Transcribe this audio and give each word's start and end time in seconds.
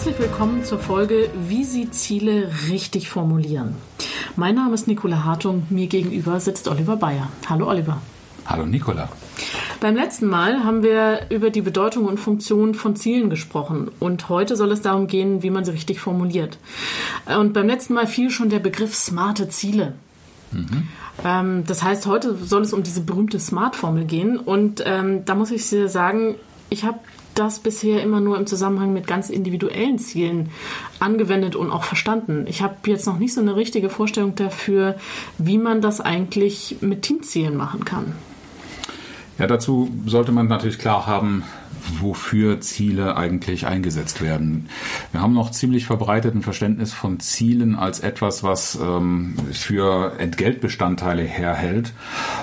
Herzlich 0.00 0.30
willkommen 0.30 0.64
zur 0.64 0.78
Folge 0.78 1.28
Wie 1.46 1.62
Sie 1.62 1.90
Ziele 1.90 2.50
richtig 2.70 3.10
formulieren. 3.10 3.74
Mein 4.34 4.54
Name 4.54 4.72
ist 4.72 4.88
Nicola 4.88 5.24
Hartung, 5.24 5.66
mir 5.68 5.88
gegenüber 5.88 6.40
sitzt 6.40 6.68
Oliver 6.68 6.96
Bayer. 6.96 7.28
Hallo 7.50 7.68
Oliver. 7.68 8.00
Hallo 8.46 8.64
Nicola. 8.64 9.10
Beim 9.78 9.94
letzten 9.94 10.26
Mal 10.26 10.64
haben 10.64 10.82
wir 10.82 11.26
über 11.28 11.50
die 11.50 11.60
Bedeutung 11.60 12.06
und 12.06 12.18
Funktion 12.18 12.74
von 12.74 12.96
Zielen 12.96 13.28
gesprochen 13.28 13.90
und 14.00 14.30
heute 14.30 14.56
soll 14.56 14.72
es 14.72 14.80
darum 14.80 15.06
gehen, 15.06 15.42
wie 15.42 15.50
man 15.50 15.66
sie 15.66 15.72
richtig 15.72 16.00
formuliert. 16.00 16.56
Und 17.38 17.52
beim 17.52 17.66
letzten 17.66 17.92
Mal 17.92 18.06
fiel 18.06 18.30
schon 18.30 18.48
der 18.48 18.60
Begriff 18.60 18.94
smarte 18.94 19.50
Ziele. 19.50 19.92
Mhm. 20.50 20.88
Ähm, 21.22 21.64
das 21.66 21.82
heißt, 21.82 22.06
heute 22.06 22.36
soll 22.36 22.62
es 22.62 22.72
um 22.72 22.82
diese 22.82 23.02
berühmte 23.02 23.38
Smart-Formel 23.38 24.06
gehen 24.06 24.38
und 24.38 24.82
ähm, 24.86 25.26
da 25.26 25.34
muss 25.34 25.50
ich 25.50 25.68
dir 25.68 25.90
sagen, 25.90 26.36
ich 26.70 26.84
habe 26.84 27.00
das 27.40 27.58
bisher 27.58 28.02
immer 28.02 28.20
nur 28.20 28.36
im 28.36 28.46
Zusammenhang 28.46 28.92
mit 28.92 29.06
ganz 29.06 29.30
individuellen 29.30 29.98
Zielen 29.98 30.50
angewendet 31.00 31.56
und 31.56 31.70
auch 31.70 31.84
verstanden. 31.84 32.44
Ich 32.46 32.62
habe 32.62 32.76
jetzt 32.86 33.06
noch 33.06 33.18
nicht 33.18 33.32
so 33.32 33.40
eine 33.40 33.56
richtige 33.56 33.88
Vorstellung 33.88 34.34
dafür, 34.34 34.96
wie 35.38 35.56
man 35.56 35.80
das 35.80 36.00
eigentlich 36.00 36.76
mit 36.82 37.02
Teamzielen 37.02 37.56
machen 37.56 37.84
kann. 37.86 38.12
Ja, 39.38 39.46
dazu 39.46 39.90
sollte 40.04 40.32
man 40.32 40.48
natürlich 40.48 40.78
klar 40.78 41.06
haben, 41.06 41.44
wofür 42.00 42.60
Ziele 42.60 43.16
eigentlich 43.16 43.66
eingesetzt 43.66 44.20
werden. 44.20 44.68
Wir 45.12 45.20
haben 45.20 45.34
noch 45.34 45.50
ziemlich 45.50 45.86
verbreitet 45.86 46.34
ein 46.34 46.42
Verständnis 46.42 46.92
von 46.92 47.20
Zielen 47.20 47.76
als 47.76 48.00
etwas, 48.00 48.42
was 48.42 48.78
ähm, 48.80 49.34
für 49.52 50.18
Entgeltbestandteile 50.18 51.22
herhält. 51.22 51.92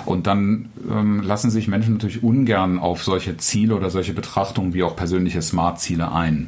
Und 0.06 0.28
dann 0.28 0.70
ähm, 0.90 1.22
lassen 1.22 1.50
sich 1.50 1.68
Menschen 1.68 1.94
natürlich 1.94 2.24
ungern 2.24 2.80
auf 2.80 3.04
solche 3.04 3.38
Ziele 3.38 3.76
oder 3.76 3.90
solche 3.90 4.14
Betrachtungen 4.14 4.74
wie 4.74 4.84
auch 4.84 4.96
persönliche 4.96 5.42
Smart-Ziele 5.42 6.12
ein. 6.12 6.48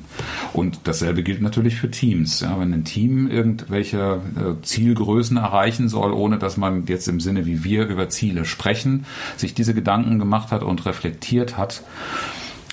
Und 0.54 0.82
dasselbe 0.84 1.24
gilt 1.24 1.42
natürlich 1.42 1.76
für 1.76 1.92
Teams. 1.92 2.42
Ja, 2.42 2.60
wenn 2.60 2.74
ein 2.74 2.86
Team 2.86 3.30
irgendwelche 3.30 4.22
äh, 4.36 4.62
Zielgrößen 4.62 5.38
erreichen 5.38 5.90
soll, 5.90 6.14
ohne 6.14 6.38
dass 6.38 6.58
man 6.58 6.86
jetzt 6.88 7.08
im 7.08 7.20
Sinne 7.20 7.46
wie 7.46 7.64
wir 7.64 7.88
über 7.88 8.10
Ziele 8.10 8.46
sprechen, 8.46 9.06
sich 9.38 9.54
diese 9.54 9.74
Gedanken 9.74 10.20
gemacht 10.20 10.52
hat 10.52 10.64
und 10.64 10.86
reflektiert 10.86 11.58
hat, 11.58 11.84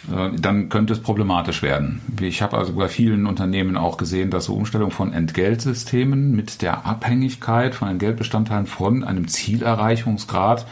dann 0.09 0.69
könnte 0.69 0.93
es 0.93 1.01
problematisch 1.01 1.63
werden. 1.63 2.01
Ich 2.21 2.43
habe 2.43 2.57
also 2.57 2.75
bei 2.75 2.89
vielen 2.89 3.27
Unternehmen 3.27 3.77
auch 3.77 3.97
gesehen, 3.97 4.31
dass 4.31 4.45
so 4.45 4.55
Umstellung 4.55 4.91
von 4.91 5.13
Entgeltsystemen 5.13 6.35
mit 6.35 6.63
der 6.63 6.87
Abhängigkeit 6.87 7.75
von 7.75 7.89
Entgeltbestandteilen 7.89 8.67
von 8.67 9.05
einem 9.05 9.29
Zielerreichungsgrad 9.29 10.67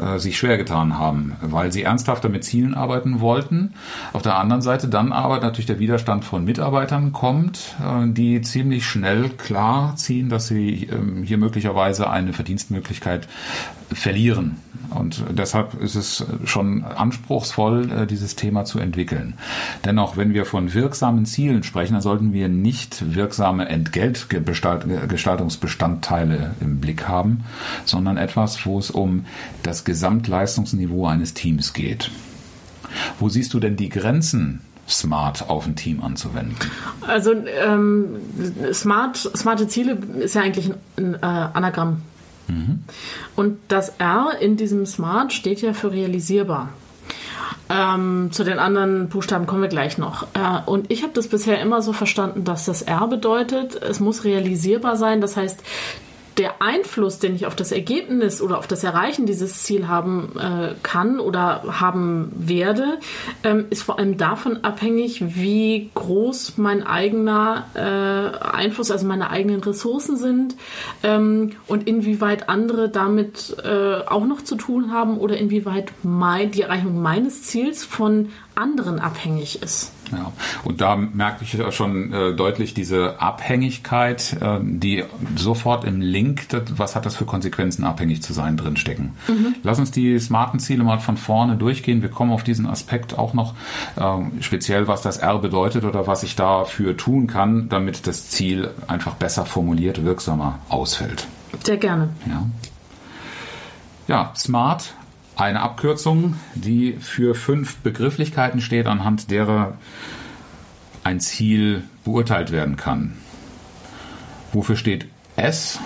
äh, 0.00 0.18
sich 0.18 0.36
schwer 0.36 0.58
getan 0.58 0.98
haben, 0.98 1.36
weil 1.40 1.72
sie 1.72 1.82
ernsthafter 1.82 2.28
mit 2.28 2.44
Zielen 2.44 2.74
arbeiten 2.74 3.20
wollten. 3.20 3.74
Auf 4.12 4.22
der 4.22 4.36
anderen 4.36 4.62
Seite 4.62 4.88
dann 4.88 5.12
aber 5.12 5.40
natürlich 5.40 5.66
der 5.66 5.78
Widerstand 5.78 6.24
von 6.24 6.44
Mitarbeitern 6.44 7.12
kommt, 7.12 7.76
äh, 7.80 8.08
die 8.08 8.40
ziemlich 8.42 8.86
schnell 8.86 9.30
klar 9.30 9.96
ziehen, 9.96 10.28
dass 10.28 10.48
sie 10.48 10.88
ähm, 10.92 11.22
hier 11.22 11.38
möglicherweise 11.38 12.10
eine 12.10 12.32
Verdienstmöglichkeit 12.32 13.28
verlieren. 13.92 14.58
Und 14.90 15.22
deshalb 15.30 15.80
ist 15.80 15.94
es 15.94 16.26
schon 16.44 16.84
anspruchsvoll, 16.84 17.90
äh, 17.90 18.06
dieses 18.06 18.36
Thema 18.36 18.64
zu 18.64 18.78
entwickeln. 18.78 19.34
Dennoch, 19.84 20.16
wenn 20.16 20.32
wir 20.34 20.46
von 20.46 20.74
wirksamen 20.74 21.26
Zielen 21.26 21.62
sprechen, 21.62 21.92
dann 21.94 22.02
sollten 22.02 22.32
wir 22.32 22.48
nicht 22.48 23.14
wirksame 23.14 23.68
Entgeltgestaltungsbestandteile 23.68 26.54
im 26.60 26.80
Blick 26.80 27.06
haben, 27.08 27.44
sondern 27.84 28.16
etwas, 28.16 28.64
wo 28.66 28.78
es 28.78 28.90
um 28.90 29.26
das 29.62 29.84
Gesamtleistungsniveau 29.84 31.06
eines 31.06 31.34
Teams 31.34 31.72
geht. 31.72 32.10
Wo 33.18 33.28
siehst 33.28 33.52
du 33.54 33.60
denn 33.60 33.76
die 33.76 33.88
Grenzen 33.88 34.60
smart 34.88 35.48
auf 35.48 35.66
ein 35.66 35.76
Team 35.76 36.02
anzuwenden? 36.02 36.56
Also 37.06 37.32
ähm, 37.32 38.16
smart, 38.72 39.16
smarte 39.16 39.68
Ziele 39.68 39.98
ist 40.20 40.34
ja 40.34 40.42
eigentlich 40.42 40.72
ein, 40.96 40.96
ein 40.96 41.14
äh, 41.14 41.48
Anagramm 41.52 42.02
Mhm. 42.48 42.80
Und 43.34 43.58
das 43.68 43.94
R 43.98 44.32
in 44.40 44.56
diesem 44.56 44.86
Smart 44.86 45.32
steht 45.32 45.62
ja 45.62 45.72
für 45.72 45.92
realisierbar. 45.92 46.70
Ähm, 47.68 48.28
zu 48.30 48.44
den 48.44 48.60
anderen 48.60 49.08
Buchstaben 49.08 49.46
kommen 49.46 49.62
wir 49.62 49.68
gleich 49.68 49.98
noch. 49.98 50.28
Äh, 50.34 50.60
und 50.66 50.90
ich 50.90 51.02
habe 51.02 51.12
das 51.12 51.26
bisher 51.26 51.60
immer 51.60 51.82
so 51.82 51.92
verstanden, 51.92 52.44
dass 52.44 52.64
das 52.64 52.82
R 52.82 53.08
bedeutet, 53.08 53.74
es 53.82 53.98
muss 53.98 54.24
realisierbar 54.24 54.96
sein. 54.96 55.20
Das 55.20 55.36
heißt, 55.36 55.62
der 56.38 56.60
Einfluss, 56.60 57.18
den 57.18 57.34
ich 57.34 57.46
auf 57.46 57.56
das 57.56 57.72
Ergebnis 57.72 58.42
oder 58.42 58.58
auf 58.58 58.66
das 58.66 58.84
Erreichen 58.84 59.26
dieses 59.26 59.62
Ziel 59.62 59.88
haben 59.88 60.32
äh, 60.38 60.74
kann 60.82 61.18
oder 61.18 61.80
haben 61.80 62.30
werde, 62.36 62.98
ähm, 63.42 63.66
ist 63.70 63.82
vor 63.82 63.98
allem 63.98 64.16
davon 64.18 64.64
abhängig, 64.64 65.36
wie 65.36 65.90
groß 65.94 66.58
mein 66.58 66.86
eigener 66.86 67.66
äh, 67.74 68.44
Einfluss, 68.56 68.90
also 68.90 69.06
meine 69.06 69.30
eigenen 69.30 69.62
Ressourcen 69.62 70.16
sind 70.16 70.56
ähm, 71.02 71.52
und 71.66 71.88
inwieweit 71.88 72.48
andere 72.48 72.88
damit 72.88 73.56
äh, 73.64 74.02
auch 74.06 74.26
noch 74.26 74.42
zu 74.42 74.56
tun 74.56 74.92
haben 74.92 75.18
oder 75.18 75.36
inwieweit 75.38 75.92
mein, 76.02 76.50
die 76.50 76.62
Erreichung 76.62 77.00
meines 77.00 77.44
Ziels 77.44 77.84
von 77.84 78.30
anderen 78.54 78.98
abhängig 78.98 79.62
ist. 79.62 79.92
Ja, 80.12 80.32
und 80.64 80.80
da 80.80 80.96
merke 80.96 81.44
ich 81.44 81.74
schon 81.74 82.12
äh, 82.12 82.34
deutlich 82.34 82.74
diese 82.74 83.20
Abhängigkeit, 83.20 84.36
äh, 84.40 84.58
die 84.62 85.04
sofort 85.36 85.84
im 85.84 86.00
Link, 86.00 86.48
das, 86.50 86.62
was 86.76 86.94
hat 86.94 87.06
das 87.06 87.16
für 87.16 87.24
Konsequenzen, 87.24 87.84
abhängig 87.84 88.22
zu 88.22 88.32
sein, 88.32 88.56
drinstecken. 88.56 89.16
Mhm. 89.26 89.56
Lass 89.62 89.78
uns 89.78 89.90
die 89.90 90.18
smarten 90.18 90.60
Ziele 90.60 90.84
mal 90.84 90.98
von 90.98 91.16
vorne 91.16 91.56
durchgehen. 91.56 92.02
Wir 92.02 92.08
kommen 92.08 92.30
auf 92.30 92.44
diesen 92.44 92.66
Aspekt 92.66 93.18
auch 93.18 93.34
noch, 93.34 93.54
äh, 93.96 94.42
speziell 94.42 94.86
was 94.86 95.02
das 95.02 95.18
R 95.18 95.38
bedeutet 95.38 95.84
oder 95.84 96.06
was 96.06 96.22
ich 96.22 96.36
dafür 96.36 96.96
tun 96.96 97.26
kann, 97.26 97.68
damit 97.68 98.06
das 98.06 98.30
Ziel 98.30 98.70
einfach 98.86 99.14
besser 99.14 99.44
formuliert, 99.44 100.04
wirksamer 100.04 100.60
ausfällt. 100.68 101.26
Sehr 101.64 101.78
gerne. 101.78 102.10
Ja. 102.26 102.46
Ja, 104.08 104.32
smart 104.36 104.94
eine 105.36 105.60
Abkürzung, 105.60 106.34
die 106.54 106.94
für 106.94 107.34
fünf 107.34 107.76
Begrifflichkeiten 107.76 108.60
steht, 108.60 108.86
anhand 108.86 109.30
derer 109.30 109.76
ein 111.04 111.20
Ziel 111.20 111.84
beurteilt 112.04 112.50
werden 112.50 112.76
kann. 112.76 113.16
Wofür 114.52 114.76
steht 114.76 115.06
S? 115.36 115.78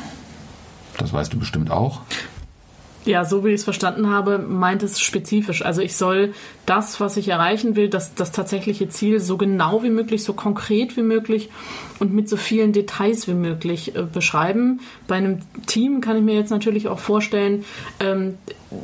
Das 0.97 1.13
weißt 1.13 1.33
du 1.33 1.39
bestimmt 1.39 1.71
auch. 1.71 2.03
Ja, 3.07 3.25
so 3.25 3.45
wie 3.45 3.49
ich 3.49 3.55
es 3.57 3.65
verstanden 3.65 4.11
habe, 4.11 4.39
meint 4.39 4.83
es 4.83 5.01
spezifisch. 5.01 5.65
Also 5.65 5.81
ich 5.81 5.97
soll 5.97 6.35
das, 6.67 7.01
was 7.01 7.17
ich 7.17 7.29
erreichen 7.29 7.75
will, 7.75 7.89
das, 7.89 8.15
das 8.15 8.31
tatsächliche 8.31 8.91
Ziel 8.91 9.21
so 9.21 9.39
genau 9.39 9.83
wie 9.83 9.89
möglich, 9.89 10.23
so 10.23 10.35
konkret 10.35 10.99
wie 10.99 11.03
möglich 11.03 11.49
und 11.99 12.13
mit 12.13 12.29
so 12.29 12.37
vielen 12.37 12.73
Details 12.73 13.27
wie 13.27 13.35
möglich 13.35 13.97
äh, 13.97 14.03
beschreiben. 14.03 14.81
Bei 15.09 15.17
einem 15.17 15.41
Team 15.67 16.03
kann 16.03 16.19
ich 16.19 16.23
mir 16.23 16.35
jetzt 16.35 16.51
natürlich 16.51 16.89
auch 16.89 16.99
vorstellen, 16.99 17.65
ähm, 18.01 18.37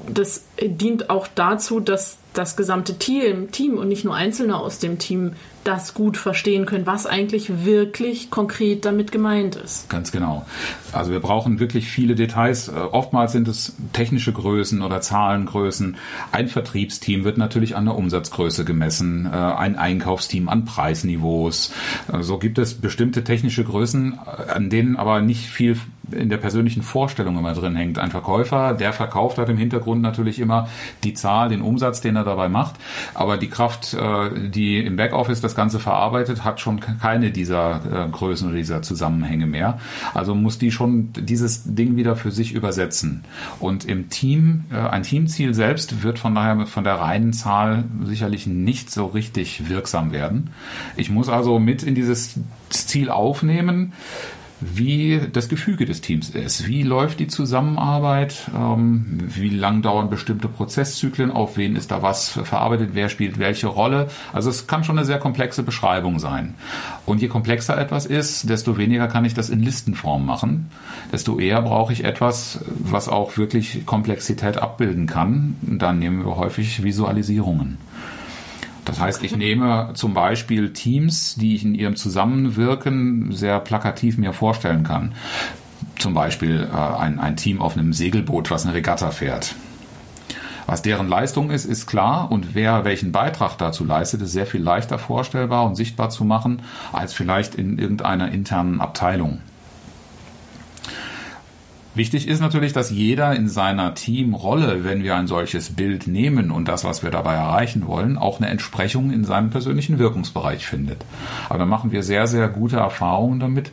das 0.08 0.44
dient 0.62 1.10
auch 1.10 1.28
dazu, 1.34 1.80
dass 1.80 2.18
das 2.36 2.56
gesamte 2.56 2.98
Team, 2.98 3.50
Team 3.50 3.78
und 3.78 3.88
nicht 3.88 4.04
nur 4.04 4.14
Einzelne 4.14 4.56
aus 4.56 4.78
dem 4.78 4.98
Team 4.98 5.32
das 5.66 5.94
gut 5.94 6.16
verstehen 6.16 6.64
können, 6.64 6.86
was 6.86 7.06
eigentlich 7.06 7.64
wirklich 7.64 8.30
konkret 8.30 8.84
damit 8.84 9.10
gemeint 9.10 9.56
ist. 9.56 9.88
Ganz 9.88 10.12
genau. 10.12 10.46
Also 10.92 11.10
wir 11.10 11.18
brauchen 11.18 11.58
wirklich 11.58 11.88
viele 11.88 12.14
Details. 12.14 12.68
Äh, 12.68 12.72
oftmals 12.72 13.32
sind 13.32 13.48
es 13.48 13.74
technische 13.92 14.32
Größen 14.32 14.80
oder 14.82 15.00
Zahlengrößen. 15.00 15.96
Ein 16.30 16.48
Vertriebsteam 16.48 17.24
wird 17.24 17.36
natürlich 17.36 17.74
an 17.74 17.86
der 17.86 17.96
Umsatzgröße 17.96 18.64
gemessen, 18.64 19.26
äh, 19.26 19.36
ein 19.36 19.76
Einkaufsteam 19.76 20.48
an 20.48 20.64
Preisniveaus. 20.64 21.72
Äh, 22.12 22.22
so 22.22 22.38
gibt 22.38 22.58
es 22.58 22.74
bestimmte 22.74 23.24
technische 23.24 23.64
Größen, 23.64 24.18
an 24.18 24.70
denen 24.70 24.96
aber 24.96 25.20
nicht 25.20 25.46
viel 25.46 25.76
in 26.10 26.28
der 26.28 26.38
persönlichen 26.38 26.82
Vorstellung 26.82 27.38
immer 27.38 27.54
drin 27.54 27.76
hängt. 27.76 27.98
Ein 27.98 28.10
Verkäufer, 28.10 28.74
der 28.74 28.92
verkauft 28.92 29.38
hat 29.38 29.48
im 29.48 29.58
Hintergrund 29.58 30.02
natürlich 30.02 30.38
immer 30.38 30.68
die 31.04 31.14
Zahl, 31.14 31.48
den 31.48 31.62
Umsatz, 31.62 32.00
den 32.00 32.16
er 32.16 32.24
dabei 32.24 32.48
macht. 32.48 32.76
Aber 33.14 33.36
die 33.36 33.48
Kraft, 33.48 33.96
die 34.54 34.78
im 34.78 34.96
Backoffice 34.96 35.40
das 35.40 35.54
Ganze 35.54 35.78
verarbeitet, 35.78 36.44
hat 36.44 36.60
schon 36.60 36.80
keine 36.80 37.30
dieser 37.30 38.06
äh, 38.06 38.08
Größen 38.08 38.48
oder 38.48 38.56
dieser 38.56 38.82
Zusammenhänge 38.82 39.46
mehr. 39.46 39.78
Also 40.14 40.34
muss 40.34 40.58
die 40.58 40.70
schon 40.70 41.12
dieses 41.12 41.74
Ding 41.74 41.96
wieder 41.96 42.16
für 42.16 42.30
sich 42.30 42.52
übersetzen. 42.52 43.24
Und 43.60 43.84
im 43.84 44.08
Team, 44.08 44.64
äh, 44.70 44.76
ein 44.76 45.02
Teamziel 45.02 45.54
selbst 45.54 46.02
wird 46.02 46.18
von 46.18 46.34
daher 46.34 46.66
von 46.66 46.84
der 46.84 46.94
reinen 46.94 47.32
Zahl 47.32 47.84
sicherlich 48.04 48.46
nicht 48.46 48.90
so 48.90 49.06
richtig 49.06 49.68
wirksam 49.68 50.12
werden. 50.12 50.50
Ich 50.96 51.10
muss 51.10 51.28
also 51.28 51.58
mit 51.58 51.82
in 51.82 51.94
dieses 51.94 52.38
Ziel 52.70 53.10
aufnehmen, 53.10 53.92
wie 54.60 55.20
das 55.32 55.48
Gefüge 55.48 55.84
des 55.84 56.00
Teams 56.00 56.30
ist. 56.30 56.66
Wie 56.66 56.82
läuft 56.82 57.20
die 57.20 57.26
Zusammenarbeit? 57.26 58.50
Ähm, 58.54 59.18
wie 59.26 59.50
lang 59.50 59.82
dauern 59.82 60.08
bestimmte 60.08 60.48
Prozesszyklen? 60.48 61.30
Auf 61.30 61.56
wen 61.56 61.76
ist 61.76 61.90
da 61.90 62.02
was 62.02 62.30
verarbeitet? 62.30 62.90
Wer 62.94 63.08
spielt 63.08 63.38
welche 63.38 63.66
Rolle? 63.66 64.08
Also 64.32 64.50
es 64.50 64.66
kann 64.66 64.84
schon 64.84 64.98
eine 64.98 65.06
sehr 65.06 65.18
komplexe 65.18 65.62
Beschreibung 65.62 66.18
sein. 66.18 66.54
Und 67.04 67.20
je 67.20 67.28
komplexer 67.28 67.78
etwas 67.78 68.06
ist, 68.06 68.48
desto 68.48 68.78
weniger 68.78 69.08
kann 69.08 69.24
ich 69.24 69.34
das 69.34 69.50
in 69.50 69.62
Listenform 69.62 70.24
machen. 70.24 70.70
Desto 71.12 71.38
eher 71.38 71.62
brauche 71.62 71.92
ich 71.92 72.04
etwas, 72.04 72.60
was 72.78 73.08
auch 73.08 73.36
wirklich 73.36 73.84
Komplexität 73.84 74.56
abbilden 74.56 75.06
kann. 75.06 75.56
Und 75.66 75.80
dann 75.82 75.98
nehmen 75.98 76.24
wir 76.24 76.36
häufig 76.36 76.82
Visualisierungen. 76.82 77.78
Das 78.86 79.00
heißt, 79.00 79.24
ich 79.24 79.36
nehme 79.36 79.90
zum 79.94 80.14
Beispiel 80.14 80.72
Teams, 80.72 81.34
die 81.34 81.56
ich 81.56 81.64
in 81.64 81.74
ihrem 81.74 81.96
Zusammenwirken 81.96 83.32
sehr 83.32 83.58
plakativ 83.58 84.16
mir 84.16 84.32
vorstellen 84.32 84.84
kann. 84.84 85.12
Zum 85.98 86.14
Beispiel 86.14 86.68
äh, 86.72 86.76
ein, 86.76 87.18
ein 87.18 87.36
Team 87.36 87.60
auf 87.60 87.76
einem 87.76 87.92
Segelboot, 87.92 88.50
was 88.50 88.64
eine 88.64 88.74
Regatta 88.74 89.10
fährt. 89.10 89.56
Was 90.66 90.82
deren 90.82 91.08
Leistung 91.08 91.50
ist, 91.50 91.64
ist 91.64 91.86
klar 91.86 92.30
und 92.30 92.54
wer 92.54 92.84
welchen 92.84 93.12
Beitrag 93.12 93.56
dazu 93.58 93.84
leistet, 93.84 94.22
ist 94.22 94.32
sehr 94.32 94.46
viel 94.46 94.62
leichter 94.62 94.98
vorstellbar 94.98 95.66
und 95.66 95.74
sichtbar 95.74 96.10
zu 96.10 96.24
machen 96.24 96.62
als 96.92 97.12
vielleicht 97.12 97.56
in 97.56 97.78
irgendeiner 97.78 98.30
internen 98.30 98.80
Abteilung. 98.80 99.40
Wichtig 101.96 102.28
ist 102.28 102.40
natürlich, 102.40 102.74
dass 102.74 102.90
jeder 102.90 103.34
in 103.34 103.48
seiner 103.48 103.94
Teamrolle, 103.94 104.84
wenn 104.84 105.02
wir 105.02 105.16
ein 105.16 105.26
solches 105.26 105.70
Bild 105.70 106.06
nehmen 106.06 106.50
und 106.50 106.68
das, 106.68 106.84
was 106.84 107.02
wir 107.02 107.10
dabei 107.10 107.32
erreichen 107.32 107.86
wollen, 107.86 108.18
auch 108.18 108.38
eine 108.38 108.50
Entsprechung 108.50 109.10
in 109.10 109.24
seinem 109.24 109.48
persönlichen 109.48 109.98
Wirkungsbereich 109.98 110.66
findet. 110.66 111.02
Aber 111.48 111.58
da 111.58 111.64
machen 111.64 111.92
wir 111.92 112.02
sehr, 112.02 112.26
sehr 112.26 112.48
gute 112.48 112.76
Erfahrungen 112.76 113.40
damit, 113.40 113.70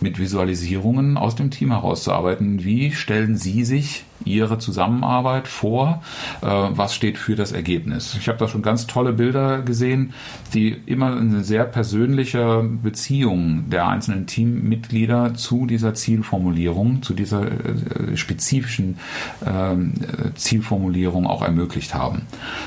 mit 0.00 0.20
Visualisierungen 0.20 1.16
aus 1.16 1.34
dem 1.34 1.50
Team 1.50 1.72
herauszuarbeiten. 1.72 2.62
Wie 2.62 2.92
stellen 2.92 3.36
Sie 3.36 3.64
sich 3.64 4.04
Ihre 4.24 4.58
Zusammenarbeit 4.58 5.48
vor? 5.48 6.02
Äh, 6.42 6.46
was 6.46 6.94
steht 6.94 7.18
für 7.18 7.36
das 7.36 7.52
Ergebnis? 7.52 8.16
Ich 8.18 8.28
habe 8.28 8.38
da 8.38 8.48
schon 8.48 8.62
ganz 8.62 8.86
tolle 8.86 9.12
Bilder 9.12 9.62
gesehen, 9.62 10.12
die 10.52 10.76
immer 10.86 11.16
eine 11.16 11.44
sehr 11.44 11.64
persönliche 11.64 12.62
Beziehung 12.82 13.70
der 13.70 13.88
einzelnen 13.88 14.26
Teammitglieder 14.26 15.34
zu 15.34 15.66
dieser 15.66 15.94
Zielformulierung, 15.94 17.02
zu 17.02 17.14
dieser 17.14 17.42
äh, 17.42 18.16
spezifischen 18.16 18.98
ähm, 19.46 19.94
Zielformulierung 20.34 21.26
auch 21.26 21.42
ermöglicht 21.42 21.94
haben, 21.94 22.22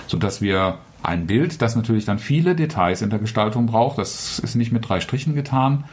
sodass 0.08 0.42
wir 0.42 0.78
ein 1.04 1.28
Bild, 1.28 1.62
das 1.62 1.76
natürlich 1.76 2.06
dann 2.06 2.20
viele 2.20 2.56
Details 2.56 3.02
in 3.02 3.10
der 3.10 3.20
Gestaltung 3.20 3.68
braucht. 3.68 3.98
Das 3.98 4.40
ist 4.40 4.56
nicht 4.56 4.72
mit 4.72 4.88
drei 4.88 5.00
Strichen 5.00 5.36
getan. 5.36 5.86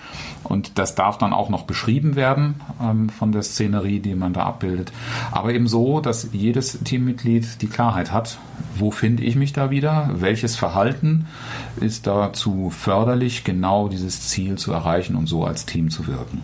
Und 0.42 0.78
das 0.78 0.94
darf 0.94 1.18
dann 1.18 1.32
auch 1.32 1.50
noch 1.50 1.62
beschrieben 1.62 2.16
werden 2.16 2.56
ähm, 2.82 3.08
von 3.08 3.30
der 3.30 3.42
Szenerie, 3.42 4.00
die 4.00 4.14
man 4.14 4.32
da 4.32 4.44
abbildet. 4.44 4.92
Aber 5.30 5.52
eben 5.52 5.68
so, 5.68 6.00
dass 6.00 6.30
jedes 6.32 6.80
Teammitglied 6.82 7.62
die 7.62 7.68
Klarheit 7.68 8.12
hat, 8.12 8.38
wo 8.76 8.90
finde 8.90 9.22
ich 9.22 9.36
mich 9.36 9.52
da 9.52 9.70
wieder, 9.70 10.10
welches 10.14 10.56
Verhalten 10.56 11.26
ist 11.80 12.06
dazu 12.06 12.70
förderlich, 12.70 13.44
genau 13.44 13.88
dieses 13.88 14.28
Ziel 14.28 14.56
zu 14.56 14.72
erreichen 14.72 15.16
und 15.16 15.26
so 15.26 15.44
als 15.44 15.66
Team 15.66 15.90
zu 15.90 16.06
wirken. 16.06 16.42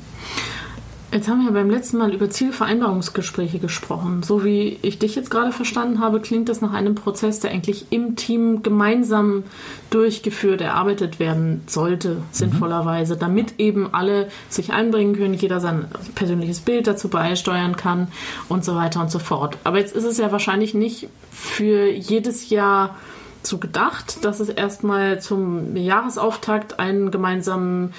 Jetzt 1.13 1.29
haben 1.29 1.45
wir 1.45 1.51
beim 1.51 1.69
letzten 1.69 1.99
Mal 1.99 2.15
über 2.15 2.31
Zielvereinbarungsgespräche 2.31 3.59
gesprochen. 3.59 4.23
So 4.23 4.45
wie 4.45 4.79
ich 4.83 5.01
dich 5.01 5.17
jetzt 5.17 5.29
gerade 5.29 5.51
verstanden 5.51 5.99
habe, 5.99 6.21
klingt 6.21 6.49
das 6.49 6.61
nach 6.61 6.73
einem 6.73 6.95
Prozess, 6.95 7.41
der 7.41 7.51
eigentlich 7.51 7.87
im 7.91 8.15
Team 8.15 8.63
gemeinsam 8.63 9.43
durchgeführt, 9.91 10.61
erarbeitet 10.61 11.19
werden 11.19 11.63
sollte, 11.67 12.19
sinnvollerweise, 12.31 13.17
damit 13.17 13.55
eben 13.59 13.93
alle 13.93 14.29
sich 14.49 14.73
einbringen 14.73 15.17
können, 15.17 15.35
jeder 15.35 15.59
sein 15.59 15.87
persönliches 16.15 16.61
Bild 16.61 16.87
dazu 16.87 17.09
beisteuern 17.09 17.75
kann 17.75 18.07
und 18.49 18.65
so 18.65 18.77
weiter 18.77 19.01
und 19.01 19.11
so 19.11 19.19
fort. 19.19 19.59
Aber 19.65 19.79
jetzt 19.79 19.97
ist 19.97 20.05
es 20.05 20.19
ja 20.19 20.31
wahrscheinlich 20.31 20.75
nicht 20.75 21.09
für 21.33 21.91
jedes 21.91 22.51
Jahr 22.51 22.95
so 23.43 23.59
gedacht, 23.59 24.25
dass 24.25 24.39
es 24.39 24.49
erstmal 24.49 25.21
zum 25.21 25.75
Jahresauftakt 25.77 26.79
einen 26.79 27.11
gemeinsamen 27.11 27.95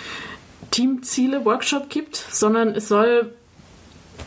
Teamziele-Workshop 0.71 1.89
gibt, 1.89 2.15
sondern 2.15 2.69
es 2.69 2.87
soll 2.87 3.33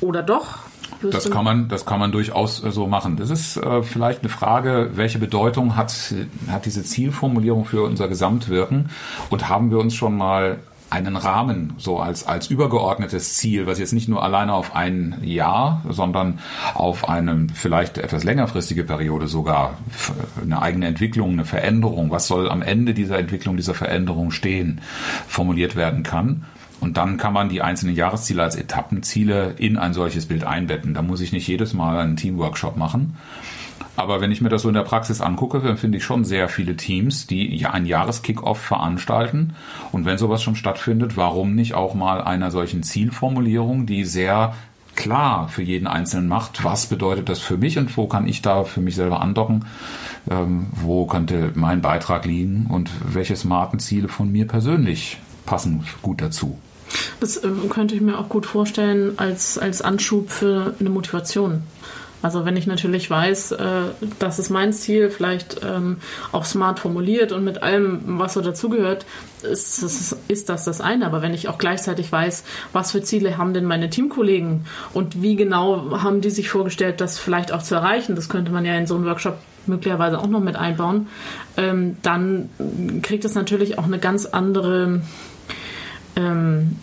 oder 0.01 0.23
doch 0.23 0.59
das 1.03 1.31
kann 1.31 1.45
man, 1.45 1.69
das 1.69 1.85
kann 1.85 2.01
man 2.01 2.13
durchaus 2.13 2.59
so 2.59 2.87
machen. 2.87 3.17
Das 3.17 3.31
ist 3.31 3.57
äh, 3.57 3.83
vielleicht 3.83 4.21
eine 4.21 4.29
Frage, 4.29 4.91
welche 4.95 5.19
Bedeutung 5.19 5.77
hat, 5.77 6.15
hat 6.49 6.65
diese 6.65 6.83
Zielformulierung 6.83 7.65
für 7.65 7.83
unser 7.83 8.09
Gesamtwirken 8.09 8.91
und 9.31 9.49
haben 9.49 9.71
wir 9.71 9.79
uns 9.79 9.95
schon 9.95 10.17
mal 10.17 10.61
einen 10.95 11.17
Rahmen, 11.17 11.73
so 11.77 11.99
als, 11.99 12.25
als 12.25 12.49
übergeordnetes 12.49 13.35
Ziel, 13.35 13.67
was 13.67 13.81
jetzt 13.81 13.93
nicht 13.93 14.09
nur 14.09 14.23
alleine 14.23 14.55
auf 14.55 14.77
ein 14.77 15.17
Jahr, 15.23 15.83
sondern 15.89 16.39
auf 16.75 17.09
eine 17.09 17.49
vielleicht 17.53 17.99
etwas 17.99 18.23
längerfristige 18.23 18.85
Periode 18.85 19.27
sogar 19.27 19.77
eine 20.41 20.63
eigene 20.63 20.87
Entwicklung, 20.87 21.33
eine 21.33 21.45
Veränderung, 21.45 22.13
was 22.13 22.29
soll 22.29 22.49
am 22.49 22.63
Ende 22.63 22.95
dieser 22.95 23.19
Entwicklung, 23.19 23.57
dieser 23.57 23.75
Veränderung 23.75 24.31
stehen, 24.31 24.81
formuliert 25.27 25.75
werden 25.75 26.05
kann. 26.05 26.45
Und 26.79 26.97
dann 26.97 27.17
kann 27.17 27.33
man 27.33 27.49
die 27.49 27.63
einzelnen 27.63 27.97
Jahresziele 27.97 28.43
als 28.43 28.55
Etappenziele 28.55 29.55
in 29.57 29.77
ein 29.77 29.95
solches 29.95 30.27
Bild 30.27 30.45
einbetten. 30.45 30.95
Da 30.95 31.03
muss 31.03 31.21
ich 31.21 31.33
nicht 31.33 31.49
jedes 31.49 31.75
Mal 31.75 31.99
einen 31.99 32.17
Teamworkshop 32.17 32.77
machen. 32.77 33.17
Aber 33.97 34.21
wenn 34.21 34.33
ich 34.33 34.41
mir 34.41 34.49
das 34.49 34.63
so 34.63 34.69
in 34.69 34.75
der 34.75 34.83
Praxis 34.83 35.21
angucke, 35.21 35.61
dann 35.61 35.77
finde 35.77 35.99
ich 35.99 36.05
schon 36.05 36.25
sehr 36.25 36.49
viele 36.49 36.77
Teams, 36.77 37.27
die 37.27 37.57
ja 37.57 37.71
ein 37.71 37.87
Jahreskickoff 37.87 38.59
veranstalten. 38.59 39.55
Und 39.93 40.05
wenn 40.05 40.19
sowas 40.19 40.43
schon 40.43 40.57
stattfindet, 40.57 41.17
warum 41.17 41.55
nicht 41.55 41.75
auch 41.75 41.95
mal 41.95 42.21
einer 42.21 42.51
solchen 42.51 42.83
Zielformulierung, 42.83 43.87
die 43.87 44.05
sehr 44.05 44.55
klar 44.97 45.49
für 45.49 45.63
jeden 45.63 45.87
Einzelnen 45.87 46.29
macht, 46.29 46.65
was 46.65 46.87
bedeutet 46.87 47.29
das 47.29 47.41
für 47.41 47.57
mich 47.57 47.79
und 47.79 47.97
wo 47.97 48.07
kann 48.07 48.27
ich 48.27 48.43
da 48.43 48.65
für 48.65 48.81
mich 48.81 48.95
selber 48.95 49.21
andocken, 49.21 49.65
ähm, 50.31 50.67
wo 50.73 51.07
könnte 51.07 51.51
mein 51.55 51.81
Beitrag 51.81 52.25
liegen 52.25 52.67
und 52.71 52.91
welche 53.05 53.37
smarten 53.37 53.79
Ziele 53.79 54.09
von 54.09 54.31
mir 54.31 54.47
persönlich 54.47 55.19
passen 55.47 55.85
gut 56.03 56.21
dazu. 56.21 56.59
Das 57.21 57.39
äh, 57.39 57.49
könnte 57.71 57.95
ich 57.95 58.01
mir 58.01 58.19
auch 58.19 58.29
gut 58.29 58.47
vorstellen 58.47 59.19
als, 59.19 59.59
als 59.59 59.83
Anschub 59.83 60.31
für 60.31 60.75
eine 60.79 60.91
Motivation. 60.91 61.63
Also 62.25 62.47
wenn 62.47 62.57
ich 62.57 62.67
natürlich 62.67 63.11
weiß, 63.11 63.53
äh, 63.53 63.83
das 64.19 64.39
ist 64.39 64.49
mein 64.49 64.73
Ziel, 64.73 65.11
vielleicht 65.11 65.61
ähm, 65.63 65.99
auch 66.33 66.47
smart 66.47 66.79
formuliert 66.79 67.33
und 67.33 67.45
mit 67.45 67.63
allem, 67.63 68.19
was 68.19 68.33
so 68.33 68.41
dazugehört, 68.41 69.05
ist, 69.43 69.83
ist, 69.83 70.17
ist 70.27 70.49
das 70.49 70.65
das 70.65 70.81
eine. 70.81 71.05
Aber 71.05 71.21
wenn 71.21 71.35
ich 71.35 71.49
auch 71.51 71.59
gleichzeitig 71.59 72.11
weiß, 72.11 72.45
was 72.73 72.93
für 72.93 73.03
Ziele 73.03 73.37
haben 73.37 73.53
denn 73.53 73.67
meine 73.67 73.91
Teamkollegen 73.91 74.65
und 74.95 75.21
wie 75.21 75.37
genau 75.37 76.01
haben 76.03 76.23
die 76.23 76.31
sich 76.31 76.49
vorgestellt, 76.49 77.03
das 77.03 77.19
vielleicht 77.19 77.53
auch 77.53 77.63
zu 77.63 77.75
erreichen, 77.75 78.17
das 78.17 78.31
könnte 78.31 78.53
man 78.53 78.65
ja 78.65 78.75
in 78.75 78.87
so 78.87 78.95
einem 78.95 79.05
Workshop 79.05 79.37
möglicherweise 79.67 80.19
auch 80.19 80.27
noch 80.27 80.41
mit 80.41 80.57
einbauen, 80.57 81.09
ähm, 81.59 81.99
dann 82.01 82.49
kriegt 83.03 83.27
es 83.27 83.35
natürlich 83.35 83.79
auch 83.79 83.85
eine 83.85 83.99
ganz 83.99 84.25
andere 84.25 85.03
ähm, 86.17 86.77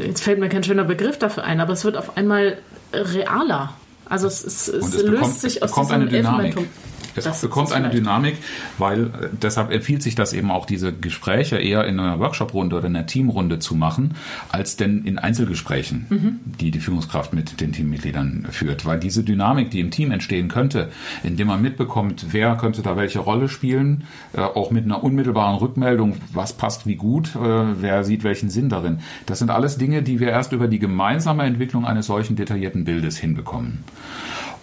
jetzt 0.00 0.22
fällt 0.22 0.40
mir 0.40 0.48
kein 0.48 0.64
schöner 0.64 0.84
Begriff 0.84 1.18
dafür 1.18 1.44
ein, 1.44 1.60
aber 1.60 1.72
es 1.72 1.84
wird 1.84 1.96
auf 1.96 2.16
einmal 2.16 2.58
realer. 2.92 3.74
Also 4.06 4.26
es, 4.26 4.44
es, 4.44 4.68
es, 4.68 4.92
löst 4.92 5.06
bekommt, 5.06 5.34
sich 5.34 5.62
aus 5.62 5.72
diesem 5.72 6.08
Elfenbeinturm. 6.08 6.66
Es 7.14 7.24
das 7.24 7.40
bekommt 7.40 7.72
eine 7.72 7.90
Dynamik, 7.90 8.36
weil 8.78 9.04
äh, 9.04 9.08
deshalb 9.40 9.70
empfiehlt 9.70 10.02
sich 10.02 10.14
das 10.14 10.32
eben 10.32 10.50
auch, 10.50 10.66
diese 10.66 10.92
Gespräche 10.92 11.56
eher 11.56 11.84
in 11.86 11.98
einer 12.00 12.18
Workshop-Runde 12.18 12.76
oder 12.76 12.86
in 12.86 12.96
einer 12.96 13.06
Teamrunde 13.06 13.58
zu 13.58 13.74
machen, 13.74 14.14
als 14.50 14.76
denn 14.76 15.04
in 15.04 15.18
Einzelgesprächen, 15.18 16.06
mhm. 16.08 16.40
die 16.60 16.70
die 16.70 16.80
Führungskraft 16.80 17.32
mit 17.32 17.60
den 17.60 17.72
Teammitgliedern 17.72 18.46
führt. 18.50 18.86
Weil 18.86 18.98
diese 18.98 19.22
Dynamik, 19.22 19.70
die 19.70 19.80
im 19.80 19.90
Team 19.90 20.10
entstehen 20.10 20.48
könnte, 20.48 20.90
indem 21.22 21.48
man 21.48 21.62
mitbekommt, 21.62 22.26
wer 22.30 22.56
könnte 22.56 22.82
da 22.82 22.96
welche 22.96 23.18
Rolle 23.18 23.48
spielen, 23.48 24.04
äh, 24.32 24.40
auch 24.40 24.70
mit 24.70 24.84
einer 24.84 25.02
unmittelbaren 25.02 25.56
Rückmeldung, 25.56 26.16
was 26.32 26.52
passt 26.52 26.86
wie 26.86 26.96
gut, 26.96 27.36
äh, 27.36 27.38
wer 27.80 28.04
sieht 28.04 28.24
welchen 28.24 28.50
Sinn 28.50 28.68
darin. 28.68 29.00
Das 29.26 29.38
sind 29.38 29.50
alles 29.50 29.76
Dinge, 29.76 30.02
die 30.02 30.20
wir 30.20 30.28
erst 30.28 30.52
über 30.52 30.68
die 30.68 30.78
gemeinsame 30.78 31.44
Entwicklung 31.44 31.84
eines 31.84 32.06
solchen 32.06 32.36
detaillierten 32.36 32.84
Bildes 32.84 33.18
hinbekommen. 33.18 33.84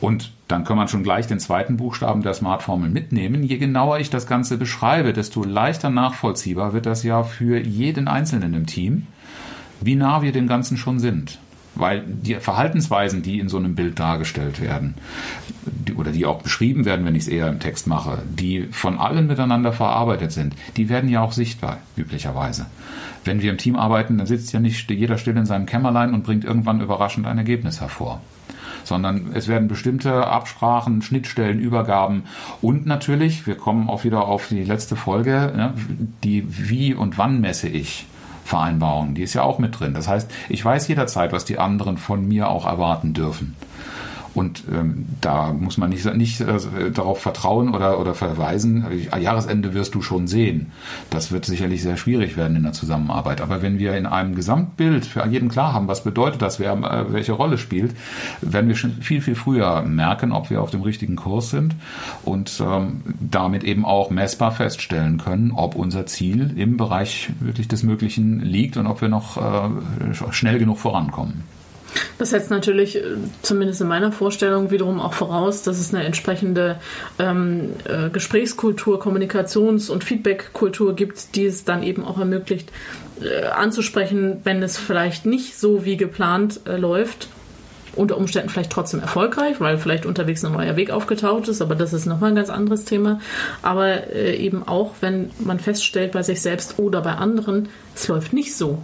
Und 0.01 0.31
dann 0.47 0.63
kann 0.63 0.77
man 0.77 0.87
schon 0.87 1.03
gleich 1.03 1.27
den 1.27 1.39
zweiten 1.39 1.77
Buchstaben 1.77 2.21
der 2.21 2.33
Smart-Formel 2.33 2.89
mitnehmen. 2.89 3.43
Je 3.43 3.57
genauer 3.57 3.99
ich 3.99 4.09
das 4.09 4.27
Ganze 4.27 4.57
beschreibe, 4.57 5.13
desto 5.13 5.43
leichter 5.43 5.89
nachvollziehbar 5.89 6.73
wird 6.73 6.85
das 6.85 7.03
ja 7.03 7.23
für 7.23 7.59
jeden 7.59 8.07
Einzelnen 8.07 8.53
im 8.53 8.65
Team, 8.65 9.07
wie 9.81 9.95
nah 9.95 10.21
wir 10.21 10.31
dem 10.31 10.47
Ganzen 10.47 10.77
schon 10.77 10.99
sind. 10.99 11.39
Weil 11.75 12.03
die 12.05 12.35
Verhaltensweisen, 12.35 13.21
die 13.21 13.39
in 13.39 13.47
so 13.47 13.57
einem 13.57 13.75
Bild 13.75 13.99
dargestellt 13.99 14.61
werden, 14.61 14.95
die, 15.65 15.93
oder 15.93 16.11
die 16.11 16.25
auch 16.25 16.41
beschrieben 16.41 16.85
werden, 16.85 17.05
wenn 17.05 17.15
ich 17.15 17.23
es 17.23 17.27
eher 17.27 17.47
im 17.47 17.59
Text 17.59 17.87
mache, 17.87 18.23
die 18.27 18.63
von 18.71 18.97
allen 18.97 19.27
miteinander 19.27 19.71
verarbeitet 19.71 20.31
sind, 20.31 20.55
die 20.77 20.89
werden 20.89 21.09
ja 21.09 21.21
auch 21.21 21.31
sichtbar, 21.31 21.77
üblicherweise. 21.95 22.65
Wenn 23.23 23.41
wir 23.41 23.51
im 23.51 23.57
Team 23.57 23.75
arbeiten, 23.75 24.17
dann 24.17 24.27
sitzt 24.27 24.51
ja 24.51 24.59
nicht 24.59 24.89
jeder 24.89 25.17
still 25.17 25.37
in 25.37 25.45
seinem 25.45 25.65
Kämmerlein 25.65 26.13
und 26.13 26.23
bringt 26.23 26.43
irgendwann 26.43 26.81
überraschend 26.81 27.27
ein 27.27 27.37
Ergebnis 27.37 27.81
hervor 27.81 28.21
sondern 28.83 29.31
es 29.33 29.47
werden 29.47 29.67
bestimmte 29.67 30.27
Absprachen, 30.27 31.01
Schnittstellen, 31.01 31.59
Übergaben 31.59 32.23
und 32.61 32.85
natürlich, 32.85 33.45
wir 33.45 33.55
kommen 33.55 33.89
auch 33.89 34.03
wieder 34.03 34.25
auf 34.25 34.47
die 34.47 34.63
letzte 34.63 34.95
Folge, 34.95 35.53
ne, 35.55 35.73
die 36.23 36.45
wie 36.47 36.93
und 36.93 37.17
wann 37.17 37.39
messe 37.41 37.67
ich 37.67 38.07
Vereinbarung, 38.49 39.13
die 39.13 39.21
ist 39.21 39.35
ja 39.35 39.43
auch 39.43 39.59
mit 39.59 39.79
drin. 39.79 39.93
Das 39.93 40.07
heißt, 40.07 40.31
ich 40.49 40.65
weiß 40.65 40.87
jederzeit, 40.87 41.31
was 41.31 41.45
die 41.45 41.59
anderen 41.59 41.99
von 41.99 42.27
mir 42.27 42.49
auch 42.49 42.65
erwarten 42.65 43.13
dürfen. 43.13 43.55
Und 44.39 44.63
ähm, 44.73 45.05
da 45.19 45.51
muss 45.51 45.77
man 45.77 45.89
nicht, 45.89 46.05
nicht 46.15 46.39
äh, 46.39 46.91
darauf 46.93 47.19
vertrauen 47.19 47.75
oder, 47.75 47.99
oder 47.99 48.13
verweisen, 48.13 48.85
Jahresende 49.19 49.73
wirst 49.73 49.95
du 49.95 50.01
schon 50.01 50.27
sehen. 50.27 50.71
Das 51.09 51.33
wird 51.33 51.43
sicherlich 51.43 51.81
sehr 51.81 51.97
schwierig 51.97 52.37
werden 52.37 52.55
in 52.55 52.63
der 52.63 52.71
Zusammenarbeit. 52.71 53.41
Aber 53.41 53.61
wenn 53.61 53.79
wir 53.79 53.97
in 53.97 54.05
einem 54.05 54.35
Gesamtbild 54.35 55.05
für 55.05 55.27
jeden 55.27 55.49
klar 55.49 55.73
haben, 55.73 55.89
was 55.89 56.05
bedeutet 56.05 56.41
das, 56.41 56.57
wer 56.57 56.71
äh, 56.71 57.11
welche 57.11 57.33
Rolle 57.33 57.57
spielt, 57.57 57.93
werden 58.39 58.69
wir 58.69 58.77
schon 58.77 59.01
viel, 59.01 59.19
viel 59.19 59.35
früher 59.35 59.81
merken, 59.81 60.31
ob 60.31 60.49
wir 60.49 60.61
auf 60.61 60.71
dem 60.71 60.83
richtigen 60.83 61.17
Kurs 61.17 61.49
sind 61.49 61.75
und 62.23 62.63
ähm, 62.65 63.01
damit 63.19 63.65
eben 63.65 63.83
auch 63.83 64.09
messbar 64.09 64.53
feststellen 64.53 65.17
können, 65.17 65.51
ob 65.51 65.75
unser 65.75 66.05
Ziel 66.05 66.57
im 66.57 66.77
Bereich 66.77 67.31
wirklich 67.41 67.67
des 67.67 67.83
Möglichen 67.83 68.39
liegt 68.39 68.77
und 68.77 68.87
ob 68.87 69.01
wir 69.01 69.09
noch 69.09 69.35
äh, 69.35 70.13
schnell 70.31 70.59
genug 70.59 70.77
vorankommen. 70.77 71.58
Das 72.17 72.31
setzt 72.31 72.51
natürlich, 72.51 72.97
äh, 72.97 73.01
zumindest 73.41 73.81
in 73.81 73.87
meiner 73.87 74.11
Vorstellung, 74.11 74.71
wiederum 74.71 74.99
auch 74.99 75.13
voraus, 75.13 75.63
dass 75.63 75.79
es 75.79 75.93
eine 75.93 76.03
entsprechende 76.03 76.79
ähm, 77.17 77.73
äh, 77.85 78.09
Gesprächskultur, 78.09 79.01
Kommunikations- 79.01 79.89
und 79.89 80.03
Feedbackkultur 80.03 80.95
gibt, 80.95 81.35
die 81.35 81.45
es 81.45 81.63
dann 81.63 81.83
eben 81.83 82.03
auch 82.03 82.19
ermöglicht, 82.19 82.71
äh, 83.21 83.45
anzusprechen, 83.47 84.41
wenn 84.43 84.63
es 84.63 84.77
vielleicht 84.77 85.25
nicht 85.25 85.57
so 85.57 85.85
wie 85.85 85.97
geplant 85.97 86.61
äh, 86.65 86.77
läuft. 86.77 87.27
Unter 87.95 88.17
Umständen 88.17 88.49
vielleicht 88.49 88.71
trotzdem 88.71 89.01
erfolgreich, 89.01 89.59
weil 89.59 89.77
vielleicht 89.77 90.05
unterwegs 90.05 90.45
ein 90.45 90.53
neuer 90.53 90.75
Weg 90.75 90.91
aufgetaucht 90.91 91.47
ist, 91.47 91.61
aber 91.61 91.75
das 91.75 91.91
ist 91.91 92.05
nochmal 92.05 92.29
ein 92.29 92.35
ganz 92.35 92.49
anderes 92.49 92.85
Thema. 92.85 93.19
Aber 93.61 94.13
äh, 94.13 94.35
eben 94.35 94.65
auch, 94.65 94.93
wenn 95.01 95.31
man 95.39 95.59
feststellt 95.59 96.11
bei 96.11 96.21
sich 96.21 96.41
selbst 96.41 96.77
oder 96.77 97.01
bei 97.01 97.13
anderen, 97.13 97.67
es 97.95 98.07
läuft 98.07 98.31
nicht 98.31 98.55
so, 98.55 98.77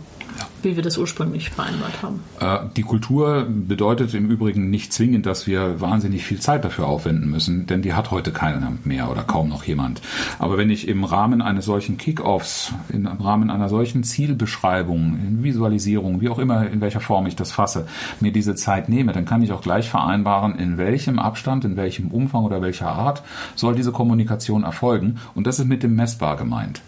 wie 0.65 0.75
wir 0.75 0.83
das 0.83 0.97
ursprünglich 0.97 1.51
vereinbart 1.51 2.01
haben. 2.01 2.19
Äh, 2.39 2.67
die 2.75 2.81
Kultur 2.81 3.47
bedeutet 3.49 4.13
im 4.13 4.29
Übrigen 4.29 4.69
nicht 4.69 4.91
zwingend, 4.91 5.25
dass 5.25 5.47
wir 5.47 5.79
wahnsinnig 5.79 6.25
viel 6.25 6.39
Zeit 6.39 6.65
dafür 6.65 6.87
aufwenden 6.87 7.29
müssen, 7.29 7.67
denn 7.67 7.81
die 7.81 7.93
hat 7.93 8.11
heute 8.11 8.31
keiner 8.31 8.73
mehr 8.83 9.09
oder 9.09 9.23
kaum 9.23 9.49
noch 9.49 9.63
jemand. 9.63 10.01
Aber 10.39 10.57
wenn 10.57 10.69
ich 10.69 10.87
im 10.87 11.03
Rahmen 11.03 11.41
eines 11.41 11.65
solchen 11.65 11.97
Kickoffs, 11.97 12.73
im 12.89 13.07
Rahmen 13.07 13.49
einer 13.49 13.69
solchen 13.69 14.03
Zielbeschreibung, 14.03 15.19
in 15.25 15.43
Visualisierung, 15.43 16.21
wie 16.21 16.29
auch 16.29 16.39
immer, 16.39 16.67
in 16.69 16.81
welcher 16.81 16.99
Form 16.99 17.27
ich 17.27 17.35
das 17.35 17.51
fasse, 17.51 17.87
mir 18.19 18.31
diese 18.31 18.55
Zeit 18.55 18.89
nehme, 18.89 19.13
dann 19.13 19.25
kann 19.25 19.41
ich 19.41 19.51
auch 19.51 19.61
gleich 19.61 19.89
vereinbaren, 19.89 20.57
in 20.57 20.77
welchem 20.77 21.19
Abstand, 21.19 21.63
in 21.65 21.77
welchem 21.77 22.07
Umfang 22.07 22.43
oder 22.43 22.61
welcher 22.61 22.89
Art 22.89 23.23
soll 23.55 23.75
diese 23.75 23.91
Kommunikation 23.91 24.63
erfolgen. 24.63 25.19
Und 25.35 25.47
das 25.47 25.59
ist 25.59 25.65
mit 25.65 25.83
dem 25.83 25.95
messbar 25.95 26.35
gemeint 26.35 26.81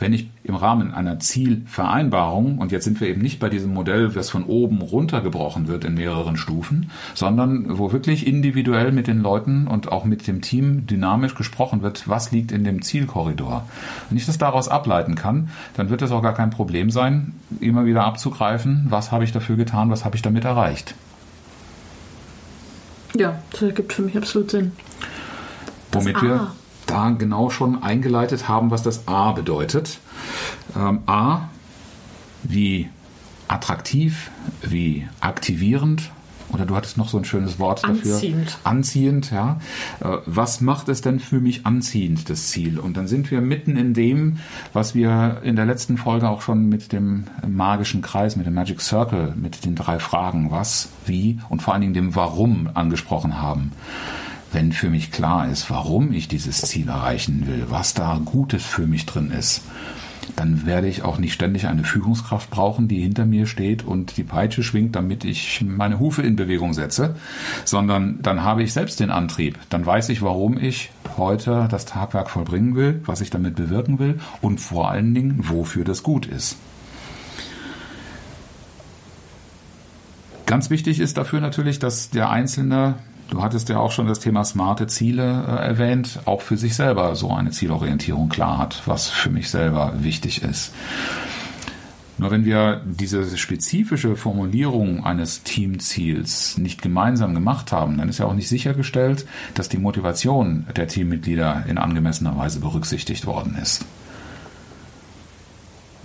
wenn 0.00 0.12
ich 0.12 0.28
im 0.44 0.54
Rahmen 0.54 0.94
einer 0.94 1.18
Zielvereinbarung, 1.18 2.58
und 2.58 2.72
jetzt 2.72 2.84
sind 2.84 3.00
wir 3.00 3.08
eben 3.08 3.20
nicht 3.20 3.40
bei 3.40 3.48
diesem 3.48 3.74
Modell, 3.74 4.08
das 4.08 4.30
von 4.30 4.44
oben 4.44 4.80
runtergebrochen 4.80 5.68
wird 5.68 5.84
in 5.84 5.94
mehreren 5.94 6.36
Stufen, 6.36 6.90
sondern 7.14 7.78
wo 7.78 7.92
wirklich 7.92 8.26
individuell 8.26 8.92
mit 8.92 9.06
den 9.06 9.20
Leuten 9.20 9.66
und 9.66 9.90
auch 9.90 10.04
mit 10.04 10.26
dem 10.26 10.40
Team 10.40 10.86
dynamisch 10.86 11.34
gesprochen 11.34 11.82
wird, 11.82 12.08
was 12.08 12.30
liegt 12.30 12.52
in 12.52 12.64
dem 12.64 12.82
Zielkorridor. 12.82 13.66
Wenn 14.08 14.18
ich 14.18 14.26
das 14.26 14.38
daraus 14.38 14.68
ableiten 14.68 15.14
kann, 15.14 15.50
dann 15.74 15.90
wird 15.90 16.02
es 16.02 16.10
auch 16.10 16.22
gar 16.22 16.34
kein 16.34 16.50
Problem 16.50 16.90
sein, 16.90 17.34
immer 17.60 17.84
wieder 17.84 18.04
abzugreifen, 18.04 18.86
was 18.88 19.12
habe 19.12 19.24
ich 19.24 19.32
dafür 19.32 19.56
getan, 19.56 19.90
was 19.90 20.04
habe 20.04 20.16
ich 20.16 20.22
damit 20.22 20.44
erreicht. 20.44 20.94
Ja, 23.14 23.38
das 23.50 23.62
ergibt 23.62 23.92
für 23.92 24.02
mich 24.02 24.16
absolut 24.16 24.50
Sinn. 24.50 24.72
Womit 25.92 26.22
wir 26.22 26.52
da 26.88 27.10
genau 27.10 27.50
schon 27.50 27.82
eingeleitet 27.82 28.48
haben, 28.48 28.70
was 28.70 28.82
das 28.82 29.06
A 29.06 29.32
bedeutet. 29.32 29.98
Ähm, 30.76 31.00
A 31.06 31.48
wie 32.42 32.88
attraktiv, 33.46 34.30
wie 34.62 35.06
aktivierend. 35.20 36.10
Oder 36.50 36.64
du 36.64 36.74
hattest 36.74 36.96
noch 36.96 37.10
so 37.10 37.18
ein 37.18 37.26
schönes 37.26 37.58
Wort 37.58 37.84
dafür. 37.84 38.14
Anziehend. 38.14 38.58
Anziehend, 38.64 39.30
ja. 39.30 39.60
Äh, 40.00 40.16
was 40.24 40.62
macht 40.62 40.88
es 40.88 41.02
denn 41.02 41.20
für 41.20 41.40
mich 41.40 41.66
anziehend, 41.66 42.30
das 42.30 42.48
Ziel? 42.48 42.78
Und 42.78 42.96
dann 42.96 43.06
sind 43.06 43.30
wir 43.30 43.42
mitten 43.42 43.76
in 43.76 43.92
dem, 43.92 44.38
was 44.72 44.94
wir 44.94 45.42
in 45.44 45.56
der 45.56 45.66
letzten 45.66 45.98
Folge 45.98 46.26
auch 46.26 46.40
schon 46.40 46.70
mit 46.70 46.92
dem 46.92 47.24
magischen 47.46 48.00
Kreis, 48.00 48.36
mit 48.36 48.46
dem 48.46 48.54
Magic 48.54 48.80
Circle, 48.80 49.34
mit 49.36 49.66
den 49.66 49.74
drei 49.74 49.98
Fragen, 49.98 50.50
was, 50.50 50.88
wie 51.04 51.38
und 51.50 51.60
vor 51.60 51.74
allen 51.74 51.82
Dingen 51.82 51.94
dem 51.94 52.14
Warum 52.14 52.70
angesprochen 52.72 53.42
haben 53.42 53.72
wenn 54.52 54.72
für 54.72 54.90
mich 54.90 55.10
klar 55.10 55.48
ist, 55.48 55.70
warum 55.70 56.12
ich 56.12 56.28
dieses 56.28 56.62
Ziel 56.62 56.88
erreichen 56.88 57.46
will, 57.46 57.66
was 57.68 57.94
da 57.94 58.20
Gutes 58.24 58.64
für 58.64 58.86
mich 58.86 59.06
drin 59.06 59.30
ist, 59.30 59.62
dann 60.36 60.66
werde 60.66 60.88
ich 60.88 61.02
auch 61.02 61.18
nicht 61.18 61.32
ständig 61.32 61.66
eine 61.66 61.84
Führungskraft 61.84 62.50
brauchen, 62.50 62.88
die 62.88 63.00
hinter 63.00 63.26
mir 63.26 63.46
steht 63.46 63.84
und 63.84 64.16
die 64.16 64.24
Peitsche 64.24 64.62
schwingt, 64.62 64.94
damit 64.94 65.24
ich 65.24 65.64
meine 65.66 65.98
Hufe 65.98 66.22
in 66.22 66.36
Bewegung 66.36 66.74
setze, 66.74 67.16
sondern 67.64 68.20
dann 68.22 68.42
habe 68.44 68.62
ich 68.62 68.72
selbst 68.72 69.00
den 69.00 69.10
Antrieb. 69.10 69.58
Dann 69.70 69.84
weiß 69.84 70.10
ich, 70.10 70.22
warum 70.22 70.58
ich 70.58 70.90
heute 71.16 71.66
das 71.70 71.86
Tagwerk 71.86 72.30
vollbringen 72.30 72.76
will, 72.76 73.00
was 73.04 73.20
ich 73.20 73.30
damit 73.30 73.56
bewirken 73.56 73.98
will 73.98 74.20
und 74.40 74.60
vor 74.60 74.90
allen 74.90 75.14
Dingen, 75.14 75.48
wofür 75.48 75.84
das 75.84 76.02
gut 76.02 76.26
ist. 76.26 76.56
Ganz 80.46 80.70
wichtig 80.70 81.00
ist 81.00 81.18
dafür 81.18 81.40
natürlich, 81.40 81.78
dass 81.78 82.08
der 82.08 82.30
Einzelne 82.30 82.94
Du 83.28 83.42
hattest 83.42 83.68
ja 83.68 83.78
auch 83.78 83.92
schon 83.92 84.06
das 84.06 84.20
Thema 84.20 84.44
smarte 84.44 84.86
Ziele 84.86 85.44
äh, 85.46 85.66
erwähnt, 85.66 86.20
auch 86.24 86.40
für 86.40 86.56
sich 86.56 86.74
selber 86.74 87.14
so 87.14 87.30
eine 87.30 87.50
Zielorientierung 87.50 88.28
klar 88.28 88.58
hat, 88.58 88.82
was 88.86 89.08
für 89.10 89.30
mich 89.30 89.50
selber 89.50 89.92
wichtig 89.98 90.42
ist. 90.42 90.72
Nur 92.16 92.32
wenn 92.32 92.44
wir 92.44 92.80
diese 92.84 93.36
spezifische 93.36 94.16
Formulierung 94.16 95.04
eines 95.04 95.44
Teamziels 95.44 96.58
nicht 96.58 96.82
gemeinsam 96.82 97.32
gemacht 97.32 97.70
haben, 97.70 97.96
dann 97.96 98.08
ist 98.08 98.18
ja 98.18 98.26
auch 98.26 98.34
nicht 98.34 98.48
sichergestellt, 98.48 99.24
dass 99.54 99.68
die 99.68 99.78
Motivation 99.78 100.66
der 100.74 100.88
Teammitglieder 100.88 101.64
in 101.68 101.78
angemessener 101.78 102.36
Weise 102.36 102.58
berücksichtigt 102.58 103.26
worden 103.26 103.56
ist. 103.62 103.84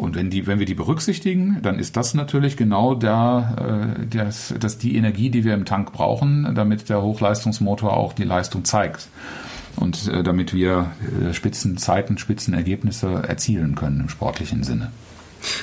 Und 0.04 0.16
wenn, 0.16 0.30
die, 0.30 0.48
wenn 0.48 0.60
wir 0.60 0.66
die 0.66 0.74
berücksichtigen, 0.74 1.60
dann 1.62 1.80
ist 1.80 1.96
das 1.96 2.14
natürlich 2.14 2.58
genau 2.58 2.94
der, 2.94 3.96
äh, 4.02 4.06
das, 4.06 4.54
das 4.60 4.78
die 4.78 4.98
Energie, 4.98 5.30
die 5.30 5.46
wir 5.46 5.54
im 5.54 5.64
Tank 5.64 5.94
brauchen, 5.94 6.54
damit 6.56 6.90
der 6.90 7.02
Hochleistungsmotor 7.02 7.96
auch 7.96 8.12
die 8.12 8.26
Leistung 8.26 8.66
zeigt. 8.66 9.08
Und 9.78 10.10
äh, 10.10 10.22
damit 10.22 10.54
wir 10.54 10.92
äh, 11.22 11.34
Spitzenzeiten, 11.34 12.18
Spitzenergebnisse 12.18 13.24
erzielen 13.26 13.76
können 13.76 14.02
im 14.02 14.10
sportlichen 14.10 14.64
Sinne. 14.64 14.92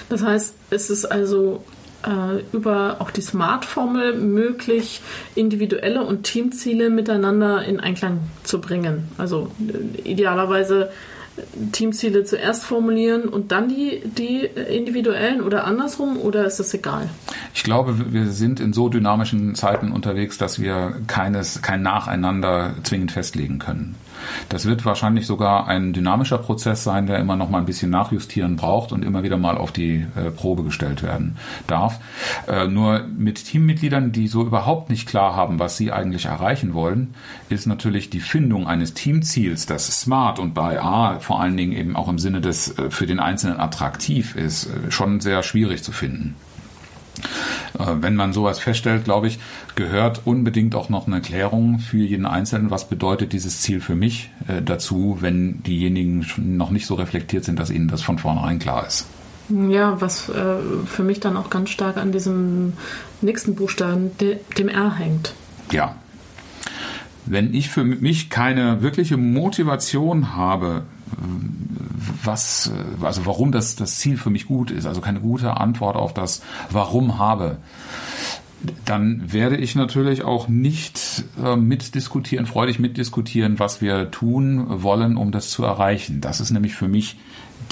Das 0.08 0.24
heißt, 0.24 0.54
es 0.70 0.88
ist 0.88 1.04
also 1.04 1.62
äh, 2.06 2.42
über 2.52 2.96
auch 3.00 3.10
die 3.10 3.20
Smart-Formel 3.20 4.14
möglich, 4.14 5.02
individuelle 5.34 6.02
und 6.02 6.22
Teamziele 6.22 6.88
miteinander 6.88 7.62
in 7.66 7.78
Einklang 7.78 8.20
zu 8.42 8.58
bringen. 8.62 9.08
Also 9.18 9.50
äh, 9.68 10.08
idealerweise 10.10 10.90
Teamziele 11.72 12.24
zuerst 12.24 12.64
formulieren 12.64 13.28
und 13.28 13.52
dann 13.52 13.68
die, 13.68 14.02
die 14.04 14.40
individuellen 14.44 15.40
oder 15.40 15.64
andersrum 15.64 16.16
oder 16.16 16.44
ist 16.44 16.58
das 16.60 16.72
egal? 16.74 17.08
Ich 17.54 17.62
glaube, 17.62 18.12
wir 18.12 18.26
sind 18.26 18.60
in 18.60 18.72
so 18.72 18.88
dynamischen 18.88 19.54
Zeiten 19.54 19.92
unterwegs, 19.92 20.38
dass 20.38 20.60
wir 20.60 20.94
keines, 21.06 21.62
kein 21.62 21.82
Nacheinander 21.82 22.74
zwingend 22.82 23.12
festlegen 23.12 23.58
können. 23.58 23.96
Das 24.48 24.66
wird 24.66 24.84
wahrscheinlich 24.84 25.26
sogar 25.26 25.68
ein 25.68 25.92
dynamischer 25.92 26.38
Prozess 26.38 26.84
sein, 26.84 27.06
der 27.06 27.18
immer 27.18 27.36
noch 27.36 27.50
mal 27.50 27.58
ein 27.58 27.66
bisschen 27.66 27.90
nachjustieren 27.90 28.56
braucht 28.56 28.92
und 28.92 29.04
immer 29.04 29.22
wieder 29.22 29.36
mal 29.36 29.56
auf 29.56 29.72
die 29.72 30.06
äh, 30.16 30.30
Probe 30.30 30.62
gestellt 30.62 31.02
werden 31.02 31.36
darf. 31.66 32.00
Äh, 32.48 32.66
nur 32.66 33.04
mit 33.16 33.44
Teammitgliedern, 33.44 34.12
die 34.12 34.28
so 34.28 34.42
überhaupt 34.42 34.90
nicht 34.90 35.08
klar 35.08 35.36
haben, 35.36 35.58
was 35.58 35.76
sie 35.76 35.92
eigentlich 35.92 36.26
erreichen 36.26 36.74
wollen, 36.74 37.14
ist 37.48 37.66
natürlich 37.66 38.10
die 38.10 38.20
Findung 38.20 38.66
eines 38.66 38.94
Teamziels, 38.94 39.66
das 39.66 39.86
smart 40.00 40.38
und 40.38 40.54
bei 40.54 40.80
A 40.80 41.18
vor 41.20 41.40
allen 41.40 41.56
Dingen 41.56 41.72
eben 41.72 41.96
auch 41.96 42.08
im 42.08 42.18
Sinne 42.18 42.40
des 42.40 42.78
äh, 42.78 42.90
für 42.90 43.06
den 43.06 43.20
Einzelnen 43.20 43.60
attraktiv 43.60 44.36
ist, 44.36 44.66
äh, 44.66 44.90
schon 44.90 45.20
sehr 45.20 45.42
schwierig 45.42 45.82
zu 45.82 45.92
finden. 45.92 46.36
Äh, 47.80 48.02
wenn 48.02 48.16
man 48.16 48.32
sowas 48.32 48.58
feststellt, 48.58 49.04
glaube 49.04 49.28
ich, 49.28 49.38
gehört 49.74 50.22
unbedingt 50.24 50.74
auch 50.74 50.88
noch 50.88 51.06
eine 51.06 51.16
Erklärung 51.16 51.78
für 51.78 51.98
jeden 51.98 52.26
Einzelnen, 52.26 52.70
was 52.70 52.88
bedeutet 52.88 53.32
dieses 53.32 53.60
Ziel 53.60 53.80
für 53.80 53.94
mich 53.94 54.30
äh, 54.48 54.62
dazu, 54.62 55.18
wenn 55.20 55.62
diejenigen 55.62 56.26
noch 56.36 56.70
nicht 56.70 56.86
so 56.86 56.94
reflektiert 56.94 57.44
sind, 57.44 57.58
dass 57.58 57.70
ihnen 57.70 57.88
das 57.88 58.02
von 58.02 58.18
vornherein 58.18 58.58
klar 58.58 58.86
ist. 58.86 59.06
Ja, 59.48 60.00
was 60.00 60.28
äh, 60.28 60.56
für 60.86 61.02
mich 61.02 61.18
dann 61.18 61.36
auch 61.36 61.50
ganz 61.50 61.70
stark 61.70 61.96
an 61.96 62.12
diesem 62.12 62.74
nächsten 63.20 63.56
Buchstaben, 63.56 64.12
dem 64.18 64.68
R 64.68 64.96
hängt. 64.96 65.34
Ja. 65.72 65.96
Wenn 67.26 67.52
ich 67.52 67.68
für 67.68 67.84
mich 67.84 68.30
keine 68.30 68.82
wirkliche 68.82 69.16
Motivation 69.16 70.36
habe, 70.36 70.84
was, 72.24 72.70
also 73.02 73.26
warum 73.26 73.52
das, 73.52 73.76
das 73.76 73.96
Ziel 73.96 74.16
für 74.16 74.30
mich 74.30 74.46
gut 74.46 74.70
ist, 74.70 74.86
also 74.86 75.00
keine 75.00 75.20
gute 75.20 75.56
Antwort 75.58 75.96
auf 75.96 76.14
das 76.14 76.42
Warum 76.70 77.18
habe, 77.18 77.58
dann 78.84 79.32
werde 79.32 79.56
ich 79.56 79.74
natürlich 79.74 80.22
auch 80.22 80.48
nicht 80.48 81.24
äh, 81.42 81.56
mitdiskutieren, 81.56 82.46
freudig 82.46 82.78
mitdiskutieren, 82.78 83.58
was 83.58 83.80
wir 83.80 84.10
tun 84.10 84.82
wollen, 84.82 85.16
um 85.16 85.32
das 85.32 85.50
zu 85.50 85.64
erreichen. 85.64 86.20
Das 86.20 86.40
ist 86.40 86.50
nämlich 86.50 86.74
für 86.74 86.88
mich 86.88 87.18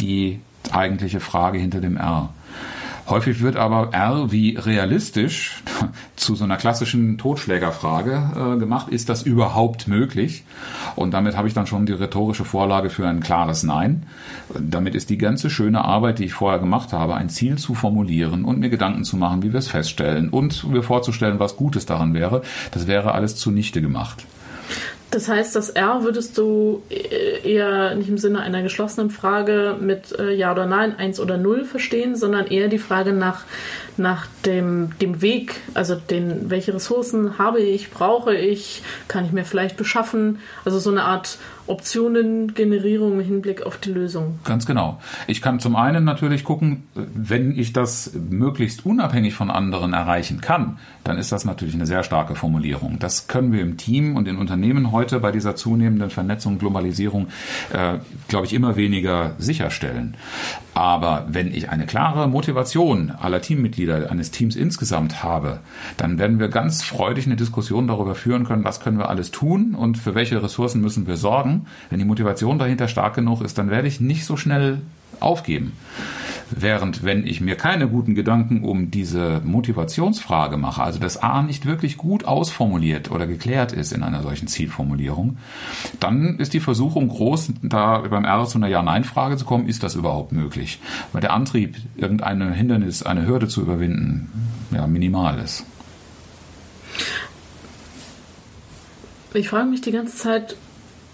die 0.01 0.41
eigentliche 0.71 1.21
Frage 1.21 1.59
hinter 1.59 1.81
dem 1.81 1.97
R. 1.97 2.31
Häufig 3.09 3.41
wird 3.41 3.57
aber 3.57 3.95
R 3.95 4.31
wie 4.31 4.57
realistisch 4.57 5.63
zu 6.17 6.35
so 6.35 6.45
einer 6.45 6.59
klassischen 6.59 7.17
Totschlägerfrage 7.17 8.55
äh, 8.55 8.59
gemacht. 8.59 8.89
Ist 8.91 9.09
das 9.09 9.23
überhaupt 9.23 9.89
möglich? 9.89 10.45
Und 10.95 11.15
damit 11.15 11.35
habe 11.35 11.49
ich 11.49 11.55
dann 11.55 11.67
schon 11.67 11.87
die 11.87 11.95
rhetorische 11.95 12.45
Vorlage 12.45 12.91
für 12.91 13.09
ein 13.09 13.21
klares 13.21 13.63
Nein. 13.63 14.05
Damit 14.59 14.95
ist 14.95 15.09
die 15.09 15.17
ganze 15.17 15.49
schöne 15.49 15.85
Arbeit, 15.87 16.19
die 16.19 16.27
ich 16.27 16.35
vorher 16.35 16.59
gemacht 16.59 16.93
habe, 16.93 17.15
ein 17.15 17.31
Ziel 17.31 17.57
zu 17.57 17.75
formulieren 17.75 18.45
und 18.45 18.59
mir 18.59 18.69
Gedanken 18.69 19.05
zu 19.05 19.17
machen, 19.17 19.43
wie 19.43 19.53
wir 19.53 19.59
es 19.59 19.69
feststellen 19.69 20.29
und 20.29 20.69
mir 20.71 20.83
vorzustellen, 20.83 21.39
was 21.39 21.57
Gutes 21.57 21.87
daran 21.87 22.13
wäre, 22.13 22.43
das 22.73 22.87
wäre 22.87 23.13
alles 23.13 23.37
zunichte 23.37 23.81
gemacht. 23.81 24.27
Das 25.11 25.29
heißt, 25.29 25.57
das 25.57 25.71
R 25.71 26.03
würdest 26.03 26.37
du 26.37 26.83
eher 26.91 27.95
nicht 27.95 28.11
im 28.11 28.19
Sinne 28.19 28.41
einer 28.41 28.63
geschlossenen 28.63 29.11
Frage 29.11 29.77
mit 29.81 30.19
äh, 30.19 30.35
Ja 30.35 30.53
oder 30.53 30.67
Nein, 30.67 30.99
1 30.99 31.19
oder 31.19 31.39
0 31.39 31.65
verstehen, 31.65 32.15
sondern 32.15 32.47
eher 32.47 32.69
die 32.69 32.79
Frage 32.79 33.15
nach, 33.15 33.45
nach 33.99 34.27
dem, 34.47 34.91
dem 35.01 35.23
Weg, 35.23 35.61
also 35.75 35.95
den, 35.95 36.51
welche 36.51 36.75
Ressourcen 36.75 37.39
habe 37.39 37.61
ich, 37.61 37.91
brauche 37.91 38.35
ich, 38.35 38.83
kann 39.09 39.25
ich 39.25 39.33
mir 39.33 39.45
vielleicht 39.45 39.77
beschaffen, 39.77 40.39
also 40.65 40.79
so 40.79 40.91
eine 40.91 41.05
Art 41.05 41.39
Optionengenerierung 41.69 43.21
im 43.21 43.25
Hinblick 43.25 43.63
auf 43.63 43.77
die 43.77 43.91
Lösung. 43.93 44.39
Ganz 44.45 44.67
genau. 44.67 45.01
Ich 45.27 45.43
kann 45.43 45.61
zum 45.61 45.77
einen 45.77 46.05
natürlich 46.05 46.45
gucken, 46.45 46.85
wenn 46.95 47.57
ich 47.57 47.73
das 47.73 48.13
möglichst 48.15 48.87
unabhängig 48.87 49.35
von 49.35 49.51
anderen 49.51 49.93
erreichen 49.93 50.41
kann, 50.41 50.79
dann 51.05 51.19
ist 51.19 51.31
das 51.31 51.45
natürlich 51.45 51.75
eine 51.75 51.87
sehr 51.87 52.03
starke 52.03 52.35
Formulierung. 52.35 52.99
Das 52.99 53.29
können 53.29 53.53
wir 53.53 53.61
im 53.61 53.77
Team 53.77 54.17
und 54.17 54.27
in 54.29 54.37
Unternehmen 54.37 54.93
heute 54.93 55.21
bei 55.21 55.31
dieser 55.31 55.57
zunehmenden 55.57 56.11
Vernetzung 56.11 56.55
und 56.55 56.59
Globalisierung, 56.59 57.29
äh, 57.73 57.99
glaube 58.29 58.47
ich, 58.47 58.55
immer 58.55 58.77
weniger 58.77 59.33
sicherstellen. 59.39 60.17
Aber 60.75 61.27
wenn 61.29 61.53
ich 61.53 61.71
eine 61.71 61.87
klare 61.87 62.29
Motivation 62.29 63.11
aller 63.11 63.43
Teammitglieder 63.43 63.88
eines 63.93 64.31
Teams 64.31 64.57
insgesamt 64.57 65.23
habe, 65.23 65.61
dann 65.97 66.19
werden 66.19 66.39
wir 66.39 66.49
ganz 66.49 66.83
freudig 66.83 67.27
eine 67.27 67.37
Diskussion 67.37 67.87
darüber 67.87 68.15
führen 68.15 68.45
können, 68.45 68.65
was 68.65 68.81
können 68.81 68.99
wir 68.99 69.09
alles 69.09 69.31
tun 69.31 69.75
und 69.75 69.99
für 69.99 70.15
welche 70.15 70.43
Ressourcen 70.43 70.81
müssen 70.81 71.07
wir 71.07 71.17
sorgen 71.17 71.67
wenn 71.91 71.99
die 71.99 72.05
Motivation 72.05 72.59
dahinter 72.59 72.89
stark 72.89 73.15
genug 73.15 73.43
ist, 73.43 73.59
dann 73.59 73.71
werde 73.71 73.89
ich 73.89 74.01
nicht 74.01 74.25
so 74.25 74.37
schnell 74.37 74.81
aufgeben. 75.21 75.73
Während 76.51 77.05
wenn 77.05 77.27
ich 77.27 77.41
mir 77.41 77.57
keine 77.57 77.89
guten 77.89 78.15
Gedanken 78.15 78.65
um 78.65 78.91
diese 78.91 79.41
Motivationsfrage 79.45 80.57
mache, 80.57 80.83
also 80.83 80.99
das 80.99 81.19
A 81.19 81.43
nicht 81.43 81.67
wirklich 81.67 81.97
gut 81.97 82.25
ausformuliert 82.25 83.11
oder 83.11 83.27
geklärt 83.27 83.73
ist 83.73 83.93
in 83.93 84.03
einer 84.03 84.23
solchen 84.23 84.49
Zielformulierung, 84.49 85.37
dann 86.01 86.39
ist 86.39 86.55
die 86.55 86.61
Versuchung 86.61 87.09
groß, 87.09 87.53
da 87.63 87.99
beim 87.99 88.25
R 88.25 88.47
zu 88.47 88.59
einer 88.59 88.69
Ja-Nein-Frage 88.69 89.37
zu 89.37 89.45
kommen, 89.45 89.69
ist 89.69 89.83
das 89.83 89.95
überhaupt 89.95 90.33
möglich? 90.33 90.81
Weil 91.13 91.21
der 91.21 91.33
Antrieb, 91.33 91.77
irgendein 91.97 92.53
Hindernis, 92.53 93.03
eine 93.03 93.27
Hürde 93.27 93.49
zu 93.49 93.61
überwinden, 93.61 94.31
ja, 94.71 94.87
minimal 94.87 95.39
ist. 95.39 95.65
Ich 99.35 99.51
frage 99.51 99.69
mich 99.69 99.83
die 99.83 99.93
ganze 99.93 100.17
Zeit, 100.17 100.57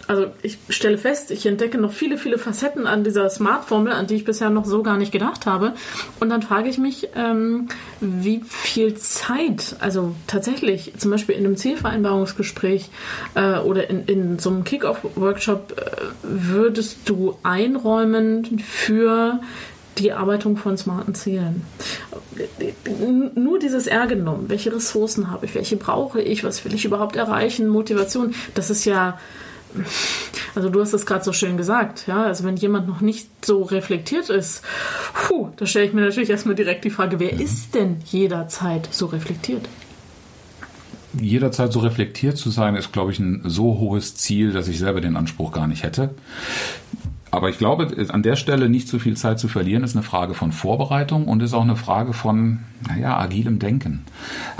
also 0.07 0.27
ich 0.43 0.59
stelle 0.69 0.99
fest, 0.99 1.31
ich 1.31 1.47
entdecke 1.47 1.79
noch 1.79 1.93
viele, 1.93 2.19
viele 2.19 2.39
Facetten 2.39 2.87
an 2.87 3.05
dieser 3.05 3.29
Smart-Formel, 3.31 3.93
an 3.93 4.07
die 4.07 4.17
ich 4.17 4.25
bisher 4.25 4.51
noch 4.51 4.65
so 4.65 4.83
gar 4.83 4.97
nicht 4.97 5.13
gedacht 5.13 5.47
habe. 5.47 5.73
Und 6.21 6.31
dann 6.31 6.43
frage 6.43 6.69
ich 6.69 6.79
mich, 6.79 7.09
ähm, 7.15 7.69
wie 8.01 8.41
viel 8.47 8.95
Zeit, 8.95 9.77
also 9.81 10.15
tatsächlich 10.27 10.93
zum 10.99 11.11
Beispiel 11.11 11.35
in 11.35 11.45
einem 11.45 11.57
Zielvereinbarungsgespräch 11.57 12.91
äh, 13.35 13.59
oder 13.59 13.89
in, 13.89 14.05
in 14.07 14.39
so 14.39 14.51
einem 14.51 14.65
Kick-Off-Workshop 14.65 15.75
äh, 15.77 16.01
würdest 16.23 17.09
du 17.09 17.39
einräumen 17.43 18.59
für 18.59 19.41
die 19.99 20.09
Erarbeitung 20.09 20.57
von 20.57 20.77
smarten 20.77 21.15
Zielen. 21.15 21.63
Nur 23.35 23.59
dieses 23.59 23.87
R 23.87 24.07
genommen, 24.07 24.47
welche 24.49 24.75
Ressourcen 24.75 25.31
habe 25.31 25.47
ich, 25.47 25.55
welche 25.55 25.77
brauche 25.77 26.21
ich, 26.21 26.43
was 26.43 26.65
will 26.65 26.75
ich 26.75 26.85
überhaupt 26.85 27.17
erreichen, 27.17 27.69
Motivation, 27.69 28.35
das 28.55 28.71
ist 28.71 28.85
ja 28.85 29.19
also 30.55 30.69
du 30.69 30.81
hast 30.81 30.93
es 30.93 31.07
gerade 31.07 31.25
so 31.25 31.33
schön 31.33 31.57
gesagt, 31.57 32.07
ja, 32.07 32.25
also 32.25 32.45
wenn 32.45 32.57
jemand 32.57 32.89
noch 32.89 33.01
nicht 33.01 33.29
so 33.45 33.63
reflektiert 33.63 34.31
ist, 34.31 34.63
puh, 35.15 35.51
da 35.57 35.67
stelle 35.67 35.87
ich 35.87 35.93
mir 35.93 36.03
natürlich 36.03 36.31
erstmal 36.31 36.55
direkt 36.55 36.85
die 36.85 36.91
Frage, 36.91 37.21
wer 37.21 37.35
mhm. 37.35 37.41
ist 37.41 37.75
denn 37.75 37.97
jederzeit 38.05 38.89
so 38.91 39.07
reflektiert? 39.07 39.69
Jederzeit 41.21 41.73
so 41.73 41.81
reflektiert 41.81 42.37
zu 42.37 42.51
sein, 42.51 42.75
ist, 42.75 42.93
glaube 42.93 43.13
ich, 43.13 43.21
ein 43.21 43.43
so 43.45 43.79
hohes 43.79 44.17
Ziel, 44.17 44.53
dass 44.53 44.67
ich 44.67 44.79
selber 44.79 45.01
den 45.01 45.17
Anspruch 45.17 45.53
gar 45.53 45.69
nicht 45.69 45.85
hätte. 45.85 46.11
Aber 47.31 47.51
ich 47.51 47.59
glaube, 47.59 47.89
an 48.09 48.23
der 48.23 48.37
Stelle 48.37 48.69
nicht 48.69 48.89
zu 48.89 48.99
viel 48.99 49.17
Zeit 49.17 49.41
zu 49.41 49.49
verlieren, 49.49 49.83
ist 49.83 49.97
eine 49.97 50.05
Frage 50.05 50.35
von 50.35 50.53
Vorbereitung 50.53 51.27
und 51.27 51.43
ist 51.43 51.53
auch 51.53 51.63
eine 51.63 51.77
Frage 51.77 52.13
von, 52.13 52.61
naja, 52.89 53.19
agilem 53.19 53.59
Denken. 53.59 54.05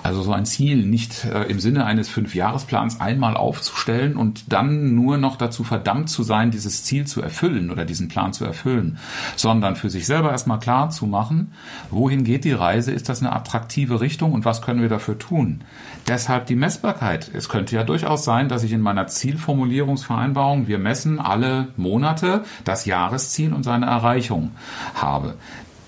Also 0.03 0.23
so 0.23 0.33
ein 0.33 0.47
Ziel 0.47 0.85
nicht 0.87 1.25
äh, 1.25 1.45
im 1.45 1.61
Sinne 1.61 1.85
eines 1.85 2.09
Fünfjahresplans 2.09 3.01
einmal 3.01 3.37
aufzustellen 3.37 4.17
und 4.17 4.53
dann 4.53 4.95
nur 4.95 5.19
noch 5.19 5.37
dazu 5.37 5.65
verdammt 5.65 6.09
zu 6.09 6.23
sein, 6.23 6.51
dieses 6.51 6.85
Ziel 6.85 7.07
zu 7.07 7.23
erfüllen 7.23 7.71
oder 7.71 7.85
diesen 7.85 8.09
Plan 8.09 8.33
zu 8.33 8.45
erfüllen, 8.45 8.99
sondern 9.37 9.77
für 9.77 9.91
sich 9.91 10.07
selber 10.07 10.31
erstmal 10.31 10.59
klar 10.59 10.91
zu 10.91 11.07
machen, 11.07 11.53
wohin 11.91 12.25
geht 12.25 12.45
die 12.45 12.53
Reise, 12.53 12.93
ist 12.93 13.09
das 13.09 13.21
eine 13.21 13.33
attraktive 13.33 14.01
Richtung 14.01 14.33
und 14.33 14.45
was 14.45 14.63
können 14.63 14.83
wir 14.83 14.89
dafür 14.89 15.19
tun? 15.19 15.63
Deshalb 16.07 16.47
die 16.47 16.57
Messbarkeit. 16.57 17.31
Es 17.33 17.49
könnte 17.49 17.77
ja 17.77 17.85
durchaus 17.85 18.25
sein, 18.25 18.49
dass 18.49 18.63
ich 18.63 18.73
in 18.73 18.81
meiner 18.81 19.07
Zielformulierungsvereinbarung, 19.07 20.69
wir 20.69 20.79
messen 20.79 21.19
alle 21.19 21.69
Monate, 21.77 22.45
das 22.65 22.85
Jahresziel 22.85 23.53
und 23.53 23.63
seine 23.63 23.87
Erreichung 23.87 24.53
habe. 24.95 25.35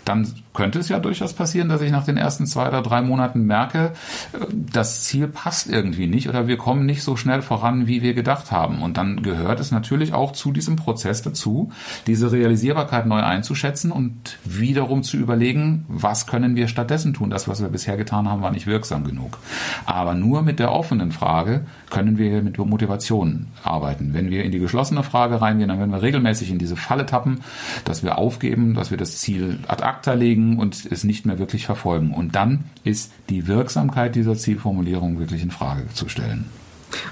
Dann 0.05 0.33
könnte 0.57 0.79
es 0.81 0.89
ja 0.89 0.99
durchaus 0.99 1.35
passieren, 1.35 1.69
dass 1.69 1.83
ich 1.83 1.93
nach 1.93 2.05
den 2.05 2.17
ersten 2.17 2.47
zwei 2.47 2.67
oder 2.69 2.83
drei 2.83 3.03
Monaten 3.03 3.45
merke, 3.45 3.93
äh, 4.33 4.39
das 4.51 5.05
Ziel 5.05 5.29
passt 5.29 5.69
irgendwie 5.69 6.07
nicht 6.07 6.29
oder 6.29 6.49
wir 6.49 6.57
kommen 6.57 6.87
nicht 6.87 7.03
so 7.03 7.15
schnell 7.15 7.43
voran, 7.43 7.87
wie 7.87 8.03
wir 8.03 8.15
gedacht 8.15 8.51
haben. 8.51 8.83
Und 8.83 8.97
dann 8.97 9.23
gehört 9.23 9.61
es 9.61 9.71
natürlich 9.71 10.15
auch 10.15 10.33
zu 10.33 10.53
diesem 10.53 10.77
Prozess 10.77 11.23
dazu, 11.23 11.71
diese 12.07 12.33
Realisierbarkeit 12.33 13.07
neu 13.07 13.23
einzuschätzen 13.23 13.93
und 13.93 14.39
wiederum 14.45 15.03
zu 15.03 15.17
überlegen, 15.17 15.85
was 15.89 16.27
können 16.27 16.57
wir 16.57 16.69
stattdessen 16.69 17.15
tun. 17.15 17.31
Das, 17.31 17.47
was 17.47 17.61
wir 17.61 17.69
bisher 17.69 17.97
getan 17.97 18.29
haben, 18.29 18.43
war 18.43 18.51
nicht 18.51 18.67
wirksam 18.67 19.05
genug. 19.05 19.39
Aber 19.85 20.15
nur 20.15 20.43
mit 20.43 20.59
der 20.59 20.73
offenen 20.73 21.13
Frage 21.13 21.67
können 21.91 22.19
wir 22.19 22.43
mit 22.43 22.57
Motivation 22.59 23.49
arbeiten. 23.63 24.15
Wenn 24.15 24.31
wir 24.31 24.43
in 24.45 24.53
die 24.53 24.59
geschlossene 24.59 25.03
Frage 25.03 25.41
reingehen, 25.43 25.69
dann 25.69 25.79
werden 25.79 25.93
wir 25.93 26.03
regelmäßig 26.03 26.51
in 26.51 26.59
diese 26.59 26.77
Falle 26.77 27.05
tappen, 27.05 27.41
dass 27.85 28.03
wir 28.03 28.17
aufgeben, 28.17 28.75
dass 28.75 28.91
wir 28.91 28.97
das 28.97 29.19
Ziel 29.19 29.59
ad 29.69 29.85
acta 29.85 30.15
legen, 30.15 30.46
bringen 30.47 30.59
und 30.59 30.87
es 30.91 31.05
nicht 31.05 31.27
mehr 31.27 31.39
wirklich 31.39 31.67
verfolgen. 31.67 32.13
Und 32.13 32.35
dann 32.35 32.65
ist 32.85 33.13
die 33.29 33.47
Wirksamkeit 33.47 34.15
dieser 34.15 34.37
Zielformulierung 34.37 35.19
wirklich 35.19 35.43
in 35.43 35.51
Frage 35.51 35.83
zu 35.95 36.09
stellen. 36.09 36.47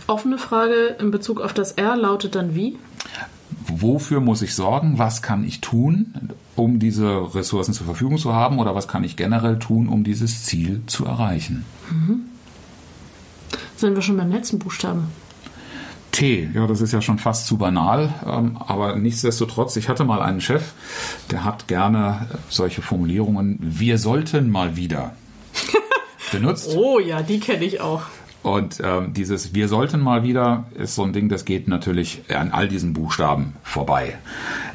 Offene 0.07 0.39
Frage 0.39 0.97
in 0.99 1.11
Bezug 1.11 1.41
auf 1.41 1.53
das 1.53 1.73
R 1.73 1.97
lautet 1.97 2.35
dann 2.35 2.55
wie? 2.55 2.77
Wofür 3.67 4.21
muss 4.21 4.43
ich 4.43 4.55
sorgen? 4.55 4.99
Was 4.99 5.23
kann 5.23 5.45
ich 5.45 5.61
tun, 5.61 6.15
um 6.57 6.79
diese 6.79 7.35
Ressourcen 7.35 7.75
zur 7.75 7.87
Verfügung 7.87 8.19
zu 8.19 8.33
haben? 8.33 8.59
Oder 8.59 8.75
was 8.75 8.89
kann 8.89 9.05
ich 9.05 9.17
generell 9.17 9.59
tun, 9.59 9.89
um 9.89 10.05
dieses 10.05 10.45
Ziel 10.45 10.83
zu 10.87 11.05
erreichen? 11.05 11.65
Mhm. 11.91 12.23
Sind 13.77 13.95
wir 13.95 14.03
schon 14.03 14.17
beim 14.17 14.31
letzten 14.31 14.59
Buchstaben? 14.59 15.09
T, 16.15 16.49
ja, 16.55 16.69
das 16.69 16.81
ist 16.81 16.93
ja 16.93 17.03
schon 17.03 17.19
fast 17.19 17.49
zu 17.49 17.59
banal, 17.59 18.15
ähm, 18.25 18.57
aber 18.65 18.95
nichtsdestotrotz, 18.95 19.75
ich 19.75 19.89
hatte 19.89 20.05
mal 20.05 20.23
einen 20.23 20.41
Chef, 20.41 20.73
der 21.33 21.43
hat 21.43 21.67
gerne 21.67 22.29
solche 22.49 22.83
Formulierungen, 22.83 23.59
wir 23.61 23.99
sollten 23.99 24.49
mal 24.49 24.77
wieder 24.77 25.17
benutzt. 26.33 26.73
oh 26.77 27.01
ja, 27.01 27.21
die 27.23 27.41
kenne 27.41 27.65
ich 27.65 27.81
auch. 27.81 28.03
Und 28.45 28.79
ähm, 28.85 29.13
dieses 29.13 29.55
Wir 29.55 29.69
sollten 29.69 30.01
mal 30.01 30.23
wieder 30.23 30.67
ist 30.75 30.95
so 30.95 31.03
ein 31.03 31.13
Ding, 31.13 31.29
das 31.29 31.45
geht 31.47 31.67
natürlich 31.67 32.23
an 32.29 32.53
all 32.53 32.69
diesen 32.69 32.93
Buchstaben 32.93 33.55
vorbei. 33.65 34.19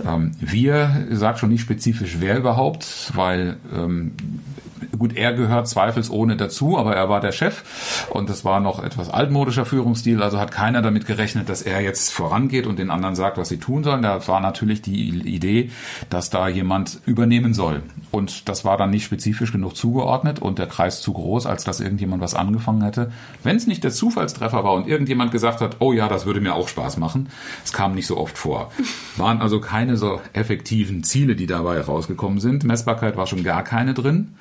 Ähm, 0.06 0.32
wir 0.41 1.08
sagt 1.12 1.39
schon 1.39 1.49
nicht 1.49 1.62
spezifisch 1.62 2.17
wer 2.19 2.38
überhaupt, 2.38 3.12
weil 3.15 3.58
ähm, 3.73 4.13
gut, 5.00 5.16
er 5.16 5.34
gehört 5.34 5.68
zweifelsohne 5.68 6.38
dazu, 6.38 6.78
aber 6.78 6.96
er 6.96 7.10
war 7.10 7.22
der 7.22 7.32
Chef 7.32 8.08
und 8.10 8.30
das 8.30 8.46
war 8.46 8.60
noch 8.60 8.84
etwas 8.84 9.10
altmodischer 9.10 9.66
Führungsstil, 9.66 10.22
also 10.22 10.40
hat 10.40 10.52
keiner 10.52 10.82
damit 10.82 11.06
gerechnet, 11.06 11.50
dass 11.50 11.62
er 11.62 11.82
jetzt 11.82 12.12
vorangeht 12.12 12.68
und 12.68 12.78
den 12.78 12.92
anderen 12.92 13.16
sagt, 13.16 13.38
was 13.38 13.50
sie 13.50 13.58
tun 13.58 13.84
sollen. 13.84 14.02
Da 14.02 14.28
war 14.28 14.42
natürlich 14.42 14.82
die 14.82 15.10
Idee, 15.10 15.72
dass 16.10 16.30
da 16.30 16.48
jemand 16.48 17.00
übernehmen 17.06 17.54
soll. 17.54 17.82
Und 18.12 18.50
das 18.50 18.66
war 18.66 18.78
dann 18.78 18.90
nicht 18.90 19.06
spezifisch 19.06 19.52
genug 19.52 19.76
zugeordnet 19.76 20.40
und 20.40 20.60
der 20.60 20.68
Kreis 20.68 21.02
zu 21.02 21.14
groß, 21.14 21.46
als 21.46 21.64
dass 21.64 21.80
irgendjemand 21.80 22.22
was 22.22 22.36
angefangen 22.36 22.84
hätte. 22.84 23.12
Wenn 23.44 23.56
es 23.56 23.68
nicht 23.68 23.84
der 23.84 23.92
Zufallstreffer 23.92 24.64
war 24.64 24.74
und 24.74 24.88
irgendjemand 24.88 25.32
gesagt 25.32 25.62
hat, 25.62 25.78
oh 25.80 25.94
ja, 25.94 26.08
das 26.08 26.26
würde 26.26 26.42
mir 26.42 26.56
auch 26.56 26.68
Spaß 26.68 26.98
machen, 26.98 27.30
es 27.64 27.72
kam 27.72 27.96
nicht 27.96 28.08
so 28.08 28.18
oft 28.18 28.38
vor. 28.38 28.72
Waren 29.18 29.42
also 29.42 29.60
keine 29.62 29.98
so 29.98 30.22
effektiven 30.34 31.04
Ziele, 31.04 31.36
die 31.36 31.48
dabei 31.48 31.80
rausgekommen 31.82 32.40
sind. 32.40 32.64
Messbarkeit 32.64 33.16
war 33.16 33.28
schon 33.28 33.44
gar 33.44 33.64
keine 33.64 33.94
drin. 33.94 34.36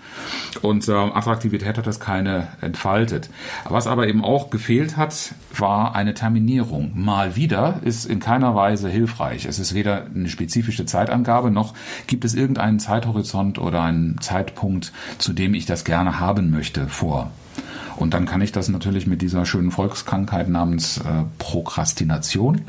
Und 0.63 0.89
äh, 0.89 0.93
Attraktivität 0.93 1.77
hat 1.77 1.87
das 1.87 2.01
keine 2.01 2.49
entfaltet. 2.61 3.31
Was 3.65 3.87
aber 3.87 4.09
eben 4.09 4.25
auch 4.25 4.51
gefehlt 4.51 4.97
hat, 4.97 5.35
war 5.57 5.95
eine 5.95 6.15
Terminierung. 6.15 6.93
Mal 6.95 7.37
wieder 7.37 7.81
ist 7.85 8.07
in 8.07 8.21
keiner 8.21 8.55
Weise 8.55 8.89
hilfreich. 8.89 9.45
Es 9.45 9.59
ist 9.59 9.75
weder 9.75 10.07
eine 10.07 10.29
spezifische 10.29 10.87
Zeitangabe, 10.87 11.51
noch 11.51 11.75
gibt 12.07 12.25
es 12.25 12.35
irgendeinen 12.35 12.81
Zeithorizont 12.81 13.59
oder 13.59 13.83
einen 13.83 14.21
Zeitpunkt, 14.21 14.93
zu 15.19 15.33
dem 15.33 15.55
ich 15.55 15.67
das 15.67 15.85
gerne 15.85 16.21
haben 16.21 16.51
möchte, 16.51 16.89
vor. 16.89 17.31
Und 17.99 18.15
dann 18.15 18.27
kann 18.27 18.41
ich 18.41 18.53
das 18.53 18.69
natürlich 18.69 19.07
mit 19.07 19.23
dieser 19.23 19.45
schönen 19.45 19.73
Volkskrankheit 19.73 20.49
namens 20.49 20.99
äh, 20.99 21.25
Prokrastination, 21.39 22.63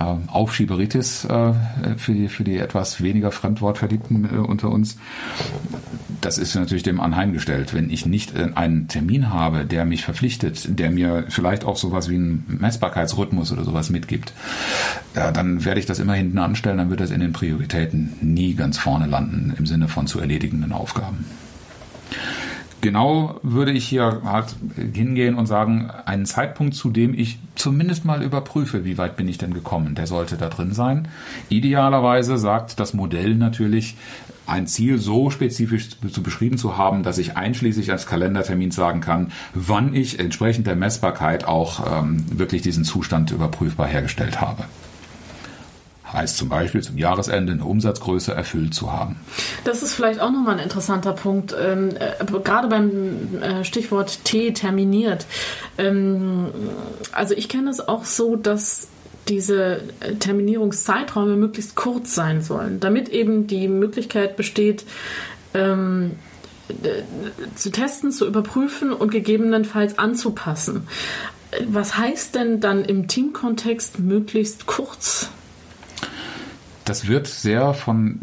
äh, 0.00 0.14
Aufschieberitis 0.28 1.26
äh, 1.26 1.52
für, 1.98 2.12
die, 2.14 2.28
für 2.28 2.44
die 2.44 2.56
etwas 2.56 3.02
weniger 3.02 3.32
Fremdwortverliebten 3.32 4.24
äh, 4.24 4.38
unter 4.38 4.70
uns, 4.70 4.96
das 6.20 6.38
ist 6.38 6.54
natürlich 6.54 6.82
dem 6.82 7.00
anheimgestellt. 7.00 7.74
Wenn 7.74 7.90
ich 7.90 8.06
nicht 8.06 8.36
äh, 8.36 8.50
einen 8.54 8.88
Termin 8.88 9.30
habe, 9.30 9.64
der 9.64 9.84
mich 9.84 10.04
verpflichtet, 10.04 10.78
der 10.78 10.90
mir 10.90 11.24
vielleicht 11.28 11.64
auch 11.64 11.76
sowas 11.76 12.08
wie 12.08 12.16
einen 12.16 12.58
Messbarkeitsrhythmus 12.60 13.52
oder 13.52 13.64
sowas 13.64 13.90
mitgibt, 13.90 14.32
ja, 15.14 15.32
dann 15.32 15.64
werde 15.64 15.80
ich 15.80 15.86
das 15.86 15.98
immer 15.98 16.14
hinten 16.14 16.38
anstellen, 16.38 16.78
dann 16.78 16.90
wird 16.90 17.00
das 17.00 17.10
in 17.10 17.20
den 17.20 17.32
Prioritäten 17.32 18.14
nie 18.20 18.54
ganz 18.54 18.78
vorne 18.78 19.06
landen 19.06 19.54
im 19.58 19.66
Sinne 19.66 19.88
von 19.88 20.06
zu 20.06 20.20
erledigenden 20.20 20.72
Aufgaben 20.72 21.24
genau 22.80 23.38
würde 23.42 23.72
ich 23.72 23.86
hier 23.86 24.22
halt 24.24 24.56
hingehen 24.76 25.34
und 25.34 25.46
sagen, 25.46 25.90
einen 26.06 26.26
Zeitpunkt, 26.26 26.74
zu 26.74 26.90
dem 26.90 27.14
ich 27.14 27.38
zumindest 27.54 28.04
mal 28.04 28.22
überprüfe, 28.22 28.84
wie 28.84 28.98
weit 28.98 29.16
bin 29.16 29.28
ich 29.28 29.38
denn 29.38 29.54
gekommen, 29.54 29.94
der 29.94 30.06
sollte 30.06 30.36
da 30.36 30.48
drin 30.48 30.72
sein. 30.72 31.08
Idealerweise 31.48 32.38
sagt 32.38 32.80
das 32.80 32.94
Modell 32.94 33.34
natürlich, 33.34 33.96
ein 34.50 34.66
Ziel 34.66 34.98
so 34.98 35.30
spezifisch 35.30 35.88
zu 36.12 36.22
beschrieben 36.22 36.58
zu 36.58 36.76
haben, 36.76 37.02
dass 37.02 37.18
ich 37.18 37.36
einschließlich 37.36 37.90
eines 37.90 38.06
Kalendertermins 38.06 38.74
sagen 38.74 39.00
kann, 39.00 39.32
wann 39.54 39.94
ich 39.94 40.18
entsprechend 40.18 40.66
der 40.66 40.76
Messbarkeit 40.76 41.44
auch 41.44 42.00
ähm, 42.00 42.24
wirklich 42.36 42.62
diesen 42.62 42.84
Zustand 42.84 43.30
überprüfbar 43.30 43.86
hergestellt 43.86 44.40
habe 44.40 44.64
heißt 46.12 46.36
zum 46.36 46.48
Beispiel 46.48 46.82
zum 46.82 46.98
Jahresende 46.98 47.52
eine 47.52 47.64
Umsatzgröße 47.64 48.34
erfüllt 48.34 48.74
zu 48.74 48.92
haben. 48.92 49.16
Das 49.64 49.82
ist 49.82 49.94
vielleicht 49.94 50.20
auch 50.20 50.30
nochmal 50.30 50.54
ein 50.54 50.64
interessanter 50.64 51.12
Punkt, 51.12 51.54
ähm, 51.58 51.90
äh, 51.90 52.24
gerade 52.42 52.68
beim 52.68 53.40
äh, 53.40 53.64
Stichwort 53.64 54.24
T 54.24 54.52
terminiert. 54.52 55.26
Ähm, 55.78 56.46
also 57.12 57.34
ich 57.34 57.48
kenne 57.48 57.70
es 57.70 57.86
auch 57.86 58.04
so, 58.04 58.36
dass 58.36 58.88
diese 59.28 59.82
äh, 60.00 60.14
Terminierungszeiträume 60.16 61.36
möglichst 61.36 61.74
kurz 61.74 62.14
sein 62.14 62.42
sollen, 62.42 62.80
damit 62.80 63.08
eben 63.08 63.46
die 63.46 63.68
Möglichkeit 63.68 64.36
besteht, 64.36 64.84
ähm, 65.54 66.12
zu 67.56 67.70
testen, 67.70 68.12
zu 68.12 68.26
überprüfen 68.26 68.92
und 68.92 69.10
gegebenenfalls 69.10 69.98
anzupassen. 69.98 70.86
Was 71.66 71.98
heißt 71.98 72.36
denn 72.36 72.60
dann 72.60 72.84
im 72.84 73.08
Teamkontext 73.08 73.98
möglichst 73.98 74.66
kurz? 74.66 75.30
Das 76.90 77.06
wird 77.06 77.28
sehr 77.28 77.72
von, 77.72 78.18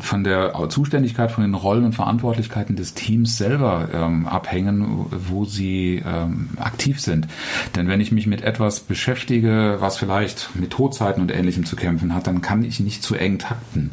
von 0.00 0.24
der 0.24 0.54
Zuständigkeit, 0.70 1.30
von 1.30 1.44
den 1.44 1.52
Rollen 1.52 1.84
und 1.84 1.92
Verantwortlichkeiten 1.92 2.74
des 2.74 2.94
Teams 2.94 3.36
selber 3.36 3.90
ähm, 3.92 4.26
abhängen, 4.26 5.04
wo 5.28 5.44
sie 5.44 6.02
ähm, 6.06 6.48
aktiv 6.56 7.02
sind. 7.02 7.28
Denn 7.76 7.86
wenn 7.86 8.00
ich 8.00 8.10
mich 8.10 8.26
mit 8.26 8.40
etwas 8.40 8.80
beschäftige, 8.80 9.76
was 9.80 9.98
vielleicht 9.98 10.56
mit 10.56 10.70
Todzeiten 10.70 11.20
und 11.20 11.30
Ähnlichem 11.30 11.66
zu 11.66 11.76
kämpfen 11.76 12.14
hat, 12.14 12.26
dann 12.26 12.40
kann 12.40 12.64
ich 12.64 12.80
nicht 12.80 13.02
zu 13.02 13.14
eng 13.14 13.38
takten. 13.38 13.90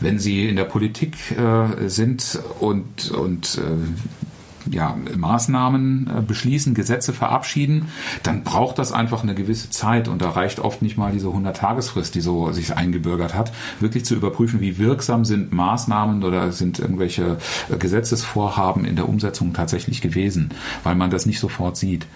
Wenn 0.00 0.18
Sie 0.18 0.48
in 0.48 0.56
der 0.56 0.64
Politik 0.64 1.16
äh, 1.32 1.90
sind 1.90 2.38
und, 2.58 3.10
und 3.10 3.58
äh, 3.58 4.31
ja, 4.70 4.96
Maßnahmen 5.16 6.10
äh, 6.18 6.22
beschließen, 6.22 6.74
Gesetze 6.74 7.12
verabschieden, 7.12 7.88
dann 8.22 8.42
braucht 8.42 8.78
das 8.78 8.92
einfach 8.92 9.22
eine 9.22 9.34
gewisse 9.34 9.70
Zeit 9.70 10.08
und 10.08 10.22
da 10.22 10.30
reicht 10.30 10.60
oft 10.60 10.82
nicht 10.82 10.96
mal 10.96 11.12
diese 11.12 11.28
100-Tagesfrist, 11.28 12.14
die 12.14 12.20
so 12.20 12.52
sich 12.52 12.76
eingebürgert 12.76 13.34
hat, 13.34 13.52
wirklich 13.80 14.04
zu 14.04 14.14
überprüfen, 14.14 14.60
wie 14.60 14.78
wirksam 14.78 15.24
sind 15.24 15.52
Maßnahmen 15.52 16.22
oder 16.24 16.52
sind 16.52 16.78
irgendwelche 16.78 17.38
äh, 17.70 17.76
Gesetzesvorhaben 17.76 18.84
in 18.84 18.96
der 18.96 19.08
Umsetzung 19.08 19.52
tatsächlich 19.52 20.00
gewesen, 20.00 20.50
weil 20.84 20.94
man 20.94 21.10
das 21.10 21.26
nicht 21.26 21.40
sofort 21.40 21.76
sieht. 21.76 22.06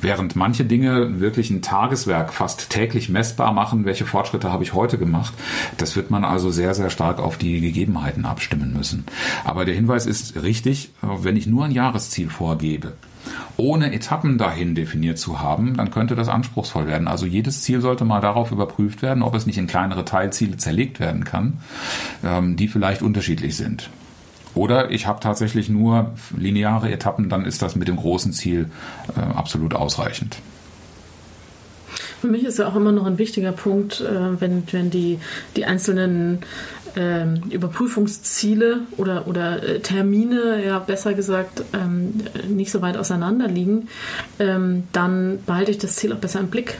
Während 0.00 0.36
manche 0.36 0.64
Dinge 0.64 1.20
wirklich 1.20 1.50
ein 1.50 1.62
Tageswerk 1.62 2.32
fast 2.32 2.70
täglich 2.70 3.08
messbar 3.08 3.52
machen, 3.52 3.84
welche 3.84 4.06
Fortschritte 4.06 4.52
habe 4.52 4.64
ich 4.64 4.74
heute 4.74 4.98
gemacht, 4.98 5.32
das 5.78 5.96
wird 5.96 6.10
man 6.10 6.24
also 6.24 6.50
sehr, 6.50 6.74
sehr 6.74 6.90
stark 6.90 7.18
auf 7.18 7.36
die 7.36 7.60
Gegebenheiten 7.60 8.24
abstimmen 8.24 8.72
müssen. 8.72 9.04
Aber 9.44 9.64
der 9.64 9.74
Hinweis 9.74 10.06
ist 10.06 10.42
richtig, 10.42 10.90
wenn 11.00 11.36
ich 11.36 11.46
nur 11.46 11.64
ein 11.64 11.70
Jahr 11.70 11.91
Jahresziel 11.92 12.30
vorgebe, 12.30 12.94
ohne 13.56 13.92
Etappen 13.92 14.38
dahin 14.38 14.74
definiert 14.74 15.18
zu 15.18 15.40
haben, 15.40 15.76
dann 15.76 15.90
könnte 15.90 16.16
das 16.16 16.28
anspruchsvoll 16.28 16.86
werden. 16.86 17.06
Also 17.06 17.26
jedes 17.26 17.62
Ziel 17.62 17.80
sollte 17.80 18.04
mal 18.04 18.20
darauf 18.20 18.50
überprüft 18.50 19.02
werden, 19.02 19.22
ob 19.22 19.34
es 19.34 19.46
nicht 19.46 19.58
in 19.58 19.66
kleinere 19.66 20.04
Teilziele 20.04 20.56
zerlegt 20.56 21.00
werden 21.00 21.24
kann, 21.24 21.58
ähm, 22.24 22.56
die 22.56 22.68
vielleicht 22.68 23.02
unterschiedlich 23.02 23.56
sind. 23.56 23.90
Oder 24.54 24.90
ich 24.90 25.06
habe 25.06 25.20
tatsächlich 25.20 25.68
nur 25.68 26.12
lineare 26.36 26.90
Etappen, 26.90 27.28
dann 27.28 27.44
ist 27.44 27.62
das 27.62 27.76
mit 27.76 27.88
dem 27.88 27.96
großen 27.96 28.32
Ziel 28.32 28.70
äh, 29.16 29.20
absolut 29.20 29.74
ausreichend. 29.74 30.38
Für 32.22 32.28
mich 32.28 32.44
ist 32.44 32.60
ja 32.60 32.68
auch 32.68 32.76
immer 32.76 32.92
noch 32.92 33.04
ein 33.04 33.18
wichtiger 33.18 33.50
Punkt, 33.50 34.00
äh, 34.00 34.40
wenn, 34.40 34.62
wenn 34.70 34.90
die, 34.90 35.18
die 35.56 35.64
einzelnen 35.64 36.38
ähm, 36.94 37.42
Überprüfungsziele 37.50 38.82
oder, 38.96 39.26
oder 39.26 39.60
äh, 39.60 39.80
Termine, 39.80 40.64
ja 40.64 40.78
besser 40.78 41.14
gesagt, 41.14 41.64
ähm, 41.72 42.20
nicht 42.46 42.70
so 42.70 42.80
weit 42.80 42.96
auseinander 42.96 43.48
liegen, 43.48 43.88
ähm, 44.38 44.84
dann 44.92 45.40
behalte 45.44 45.72
ich 45.72 45.78
das 45.78 45.96
Ziel 45.96 46.12
auch 46.12 46.18
besser 46.18 46.38
im 46.38 46.46
Blick. 46.46 46.78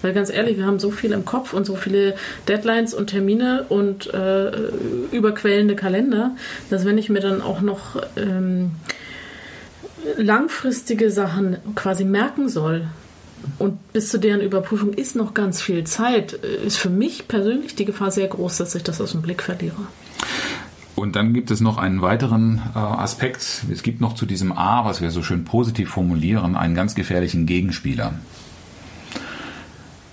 Weil 0.00 0.14
ganz 0.14 0.30
ehrlich, 0.30 0.56
wir 0.56 0.66
haben 0.66 0.80
so 0.80 0.90
viel 0.90 1.12
im 1.12 1.24
Kopf 1.24 1.52
und 1.52 1.64
so 1.64 1.76
viele 1.76 2.16
Deadlines 2.48 2.92
und 2.92 3.06
Termine 3.06 3.66
und 3.68 4.12
äh, 4.12 4.50
überquellende 5.12 5.76
Kalender, 5.76 6.32
dass 6.70 6.84
wenn 6.84 6.98
ich 6.98 7.08
mir 7.08 7.20
dann 7.20 7.40
auch 7.40 7.60
noch 7.60 8.02
langfristige 10.16 11.12
Sachen 11.12 11.58
quasi 11.76 12.04
merken 12.04 12.48
soll, 12.48 12.88
und 13.58 13.92
bis 13.92 14.10
zu 14.10 14.18
deren 14.18 14.40
Überprüfung 14.40 14.92
ist 14.92 15.16
noch 15.16 15.34
ganz 15.34 15.60
viel 15.60 15.84
Zeit. 15.84 16.32
Ist 16.32 16.78
für 16.78 16.90
mich 16.90 17.28
persönlich 17.28 17.74
die 17.74 17.84
Gefahr 17.84 18.10
sehr 18.10 18.28
groß, 18.28 18.58
dass 18.58 18.74
ich 18.74 18.82
das 18.82 19.00
aus 19.00 19.12
dem 19.12 19.22
Blick 19.22 19.42
verliere. 19.42 19.76
Und 20.94 21.16
dann 21.16 21.32
gibt 21.32 21.50
es 21.50 21.60
noch 21.60 21.78
einen 21.78 22.02
weiteren 22.02 22.62
äh, 22.74 22.78
Aspekt. 22.78 23.64
Es 23.72 23.82
gibt 23.82 24.00
noch 24.00 24.14
zu 24.14 24.26
diesem 24.26 24.52
A, 24.52 24.84
was 24.84 25.00
wir 25.00 25.10
so 25.10 25.22
schön 25.22 25.44
positiv 25.44 25.90
formulieren, 25.90 26.54
einen 26.54 26.74
ganz 26.74 26.94
gefährlichen 26.94 27.46
Gegenspieler. 27.46 28.14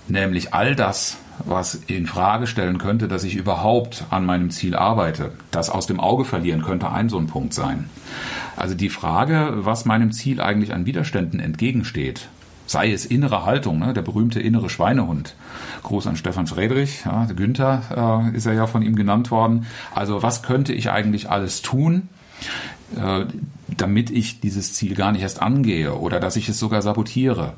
Nämlich 0.08 0.54
all 0.54 0.74
das, 0.74 1.18
was 1.44 1.74
in 1.86 2.06
Frage 2.06 2.46
stellen 2.46 2.78
könnte, 2.78 3.08
dass 3.08 3.24
ich 3.24 3.36
überhaupt 3.36 4.04
an 4.10 4.26
meinem 4.26 4.50
Ziel 4.50 4.74
arbeite. 4.74 5.32
Das 5.50 5.70
aus 5.70 5.86
dem 5.86 6.00
Auge 6.00 6.24
verlieren 6.24 6.62
könnte 6.62 6.90
ein 6.90 7.08
so 7.08 7.18
ein 7.18 7.26
Punkt 7.26 7.54
sein. 7.54 7.88
Also 8.56 8.74
die 8.74 8.90
Frage, 8.90 9.52
was 9.58 9.84
meinem 9.84 10.12
Ziel 10.12 10.40
eigentlich 10.40 10.74
an 10.74 10.86
Widerständen 10.86 11.40
entgegensteht, 11.40 12.28
sei 12.70 12.92
es 12.92 13.04
innere 13.04 13.44
Haltung, 13.44 13.80
ne, 13.80 13.92
der 13.92 14.02
berühmte 14.02 14.38
innere 14.38 14.70
Schweinehund. 14.70 15.34
Gruß 15.82 16.06
an 16.06 16.14
Stefan 16.14 16.46
Friedrich, 16.46 17.04
ja, 17.04 17.24
Günther 17.24 18.30
äh, 18.32 18.36
ist 18.36 18.46
er 18.46 18.52
ja 18.52 18.68
von 18.68 18.82
ihm 18.82 18.94
genannt 18.94 19.32
worden. 19.32 19.66
Also 19.92 20.22
was 20.22 20.44
könnte 20.44 20.72
ich 20.72 20.88
eigentlich 20.88 21.28
alles 21.28 21.62
tun, 21.62 22.08
äh, 22.96 23.24
damit 23.76 24.10
ich 24.10 24.38
dieses 24.38 24.72
Ziel 24.72 24.94
gar 24.94 25.10
nicht 25.10 25.22
erst 25.22 25.42
angehe 25.42 25.96
oder 25.96 26.20
dass 26.20 26.36
ich 26.36 26.48
es 26.48 26.60
sogar 26.60 26.80
sabotiere? 26.80 27.54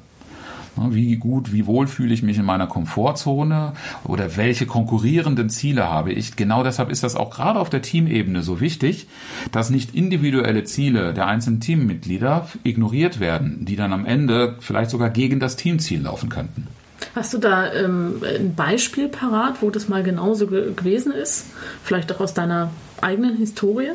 Wie 0.76 1.16
gut, 1.16 1.52
wie 1.52 1.66
wohl 1.66 1.87
fühle 1.87 2.14
ich 2.14 2.22
mich 2.22 2.38
in 2.38 2.44
meiner 2.44 2.66
Komfortzone 2.66 3.74
oder 4.04 4.37
welche 4.37 4.66
konkurrierenden 4.66 5.50
Ziele 5.50 5.88
habe 5.88 6.12
ich? 6.12 6.37
Genau 6.37 6.64
deshalb 6.64 6.90
ist 6.90 7.02
das 7.02 7.14
auch 7.14 7.30
gerade 7.30 7.61
auf 7.61 7.68
der 7.68 7.82
Teamebene 7.82 8.42
so 8.42 8.61
wichtig, 8.61 9.06
dass 9.52 9.70
nicht 9.70 9.94
individuelle 9.94 10.64
Ziele 10.64 11.12
der 11.12 11.26
einzelnen 11.26 11.61
Teammitglieder 11.61 12.48
ignoriert 12.64 13.20
werden, 13.20 13.64
die 13.64 13.76
dann 13.76 13.92
am 13.92 14.06
Ende 14.06 14.56
vielleicht 14.61 14.90
sogar 14.90 15.11
gegen 15.11 15.40
das 15.40 15.56
Teamziel 15.56 16.02
laufen 16.02 16.28
könnten. 16.28 16.68
Hast 17.14 17.35
du 17.35 17.38
da 17.38 17.72
ähm, 17.72 18.22
ein 18.22 18.54
Beispiel 18.54 19.08
parat, 19.08 19.61
wo 19.61 19.70
das 19.70 19.88
mal 19.88 20.02
genauso 20.02 20.46
ge 20.46 20.72
gewesen 20.74 21.12
ist? 21.12 21.46
Vielleicht 21.85 22.12
auch 22.12 22.20
aus 22.20 22.32
deiner 22.32 22.70
eigenen 23.00 23.37
Historie? 23.37 23.90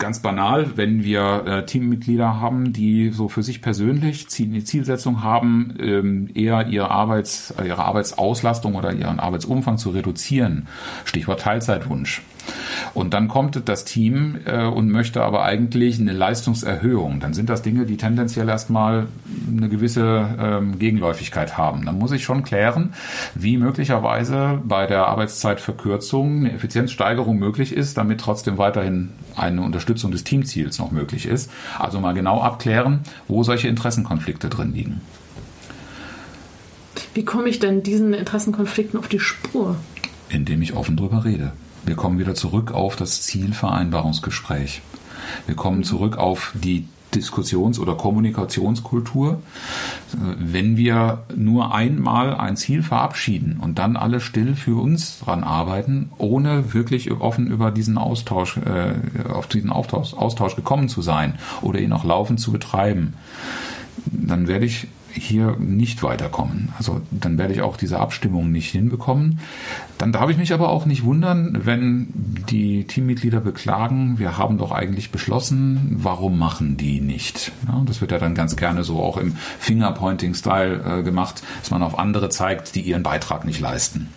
Ganz 0.00 0.18
banal, 0.18 0.76
wenn 0.76 1.04
wir 1.04 1.44
äh, 1.46 1.66
Teammitglieder 1.66 2.40
haben, 2.40 2.72
die 2.72 3.10
so 3.10 3.28
für 3.28 3.44
sich 3.44 3.62
persönlich 3.62 4.26
die 4.26 4.64
Zielsetzung 4.64 5.22
haben, 5.22 5.74
ähm, 5.78 6.28
eher 6.34 6.66
ihre, 6.66 6.90
Arbeits, 6.90 7.54
ihre 7.64 7.84
Arbeitsauslastung 7.84 8.74
oder 8.74 8.92
ihren 8.92 9.20
Arbeitsumfang 9.20 9.78
zu 9.78 9.90
reduzieren, 9.90 10.66
Stichwort 11.04 11.40
Teilzeitwunsch, 11.40 12.22
Und 12.94 13.14
dann 13.14 13.28
kommt 13.28 13.68
das 13.68 13.84
Team 13.84 14.38
äh, 14.44 14.64
und 14.64 14.90
möchte 14.90 15.22
aber 15.22 15.44
eigentlich 15.44 16.00
eine 16.00 16.12
Leistungserhöhung. 16.12 17.20
Dann 17.20 17.34
sind 17.34 17.48
das 17.48 17.62
Dinge, 17.62 17.86
die 17.86 17.96
tendenziell 17.96 18.48
erstmal 18.48 19.06
eine 19.50 19.68
gewisse 19.68 20.28
ähm, 20.38 20.78
Gegenläufigkeit 20.78 21.56
haben. 21.56 21.84
Dann 21.84 21.98
muss 21.98 22.12
ich 22.12 22.24
schon 22.24 22.42
klären, 22.42 22.94
wie 23.34 23.56
möglicherweise 23.56 24.60
bei 24.64 24.86
der 24.86 25.06
Arbeitszeitverkürzung 25.06 26.38
eine 26.38 26.52
Effizienzsteigerung 26.52 27.38
möglich 27.38 27.74
ist, 27.74 27.96
damit 27.96 28.20
trotzdem 28.20 28.58
weiterhin 28.58 29.10
eine 29.36 29.62
Unterstützung 29.62 30.10
des 30.10 30.24
Teamziels 30.24 30.78
noch 30.78 30.90
möglich 30.90 31.26
ist. 31.26 31.50
Also 31.78 32.00
mal 32.00 32.14
genau 32.14 32.40
abklären, 32.40 33.00
wo 33.28 33.42
solche 33.42 33.68
Interessenkonflikte 33.68 34.48
drin 34.48 34.72
liegen. 34.72 35.00
Wie 37.14 37.24
komme 37.24 37.48
ich 37.48 37.58
denn 37.58 37.82
diesen 37.82 38.14
Interessenkonflikten 38.14 38.98
auf 38.98 39.08
die 39.08 39.20
Spur? 39.20 39.76
Indem 40.28 40.62
ich 40.62 40.74
offen 40.74 40.96
drüber 40.96 41.24
rede. 41.24 41.52
Wir 41.84 41.96
kommen 41.96 42.18
wieder 42.18 42.34
zurück 42.34 42.72
auf 42.72 42.96
das 42.96 43.22
Zielvereinbarungsgespräch. 43.22 44.82
Wir 45.46 45.56
kommen 45.56 45.82
zurück 45.84 46.18
auf 46.18 46.52
die 46.54 46.86
Diskussions- 47.14 47.78
oder 47.78 47.94
Kommunikationskultur. 47.94 49.42
Wenn 50.38 50.76
wir 50.76 51.24
nur 51.34 51.74
einmal 51.74 52.34
ein 52.36 52.56
Ziel 52.56 52.82
verabschieden 52.82 53.58
und 53.60 53.78
dann 53.78 53.96
alle 53.96 54.20
still 54.20 54.54
für 54.54 54.80
uns 54.80 55.18
dran 55.18 55.42
arbeiten, 55.42 56.10
ohne 56.18 56.72
wirklich 56.72 57.10
offen 57.10 57.48
über 57.48 57.70
diesen 57.70 57.98
Austausch, 57.98 58.58
äh, 58.58 59.28
auf 59.28 59.46
diesen 59.46 59.70
Austausch, 59.70 60.14
Austausch 60.14 60.56
gekommen 60.56 60.88
zu 60.88 61.02
sein 61.02 61.34
oder 61.62 61.80
ihn 61.80 61.92
auch 61.92 62.04
laufend 62.04 62.40
zu 62.40 62.52
betreiben, 62.52 63.14
dann 64.06 64.46
werde 64.46 64.66
ich 64.66 64.86
hier 65.12 65.56
nicht 65.58 66.02
weiterkommen. 66.02 66.70
Also 66.78 67.00
dann 67.10 67.38
werde 67.38 67.52
ich 67.52 67.62
auch 67.62 67.76
diese 67.76 67.98
Abstimmung 67.98 68.50
nicht 68.50 68.70
hinbekommen. 68.70 69.40
Dann 69.98 70.12
darf 70.12 70.30
ich 70.30 70.36
mich 70.36 70.52
aber 70.52 70.68
auch 70.70 70.86
nicht 70.86 71.04
wundern, 71.04 71.60
wenn 71.64 72.08
die 72.48 72.84
Teammitglieder 72.84 73.40
beklagen, 73.40 74.18
wir 74.18 74.38
haben 74.38 74.58
doch 74.58 74.72
eigentlich 74.72 75.10
beschlossen, 75.10 75.96
warum 75.98 76.38
machen 76.38 76.76
die 76.76 77.00
nicht? 77.00 77.52
Ja, 77.68 77.82
das 77.86 78.00
wird 78.00 78.12
ja 78.12 78.18
dann 78.18 78.34
ganz 78.34 78.56
gerne 78.56 78.84
so 78.84 79.00
auch 79.00 79.16
im 79.16 79.36
Fingerpointing-Style 79.58 81.00
äh, 81.00 81.02
gemacht, 81.02 81.42
dass 81.60 81.70
man 81.70 81.82
auf 81.82 81.98
andere 81.98 82.28
zeigt, 82.28 82.74
die 82.74 82.80
ihren 82.80 83.02
Beitrag 83.02 83.44
nicht 83.44 83.60
leisten. 83.60 84.08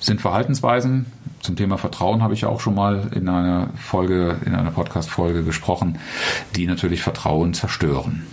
Sind 0.00 0.20
Verhaltensweisen, 0.20 1.06
zum 1.46 1.54
Thema 1.54 1.78
Vertrauen 1.78 2.24
habe 2.24 2.34
ich 2.34 2.44
auch 2.44 2.58
schon 2.58 2.74
mal 2.74 3.08
in 3.14 3.28
einer 3.28 3.68
Folge, 3.76 4.36
in 4.44 4.54
einer 4.54 4.72
Podcast-Folge 4.72 5.44
gesprochen, 5.44 5.98
die 6.56 6.66
natürlich 6.66 7.02
Vertrauen 7.02 7.54
zerstören. 7.54 8.26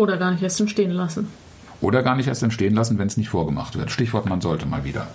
Oder 0.00 0.16
gar 0.16 0.30
nicht 0.30 0.42
erst 0.42 0.58
entstehen 0.58 0.92
lassen. 0.92 1.28
Oder 1.82 2.02
gar 2.02 2.16
nicht 2.16 2.26
erst 2.26 2.42
entstehen 2.42 2.74
lassen, 2.74 2.98
wenn 2.98 3.06
es 3.06 3.18
nicht 3.18 3.28
vorgemacht 3.28 3.76
wird. 3.76 3.90
Stichwort, 3.90 4.24
man 4.24 4.40
sollte 4.40 4.64
mal 4.64 4.82
wieder. 4.82 5.08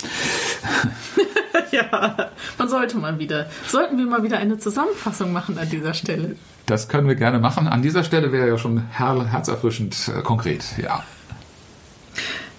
ja, 1.72 2.30
man 2.60 2.70
sollte 2.70 2.96
mal 2.98 3.18
wieder. 3.18 3.50
Sollten 3.68 3.98
wir 3.98 4.06
mal 4.06 4.22
wieder 4.22 4.38
eine 4.38 4.60
Zusammenfassung 4.60 5.34
machen 5.34 5.58
an 5.58 5.68
dieser 5.72 5.96
Stelle? 5.96 6.36
Das 6.68 6.88
können 6.88 7.08
wir 7.08 7.16
gerne 7.16 7.40
machen. 7.40 7.68
An 7.68 7.82
dieser 7.82 8.04
Stelle 8.04 8.32
wäre 8.32 8.48
ja 8.48 8.60
schon 8.60 8.84
her 8.96 9.28
herzerfrischend 9.32 10.12
äh, 10.16 10.22
konkret, 10.22 10.64
ja. 10.78 11.04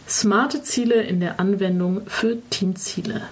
Smarte 0.09 0.65
Ziele 0.65 1.03
in 1.03 1.21
der 1.21 1.39
Anwendung 1.39 2.01
für 2.09 2.39
Teamziele. 2.51 3.23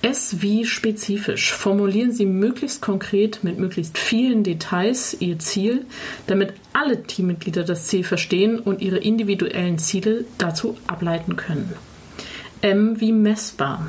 S 0.00 0.42
wie 0.42 0.64
spezifisch. 0.64 1.52
Formulieren 1.52 2.12
Sie 2.12 2.24
möglichst 2.24 2.80
konkret 2.80 3.42
mit 3.42 3.58
möglichst 3.58 3.98
vielen 3.98 4.44
Details 4.44 5.16
Ihr 5.18 5.40
Ziel, 5.40 5.86
damit 6.28 6.52
alle 6.72 7.02
Teammitglieder 7.02 7.64
das 7.64 7.88
Ziel 7.88 8.04
verstehen 8.04 8.60
und 8.60 8.80
ihre 8.80 8.98
individuellen 8.98 9.78
Ziele 9.78 10.24
dazu 10.38 10.76
ableiten 10.86 11.34
können. 11.34 11.72
M 12.60 13.00
wie 13.00 13.10
messbar. 13.10 13.88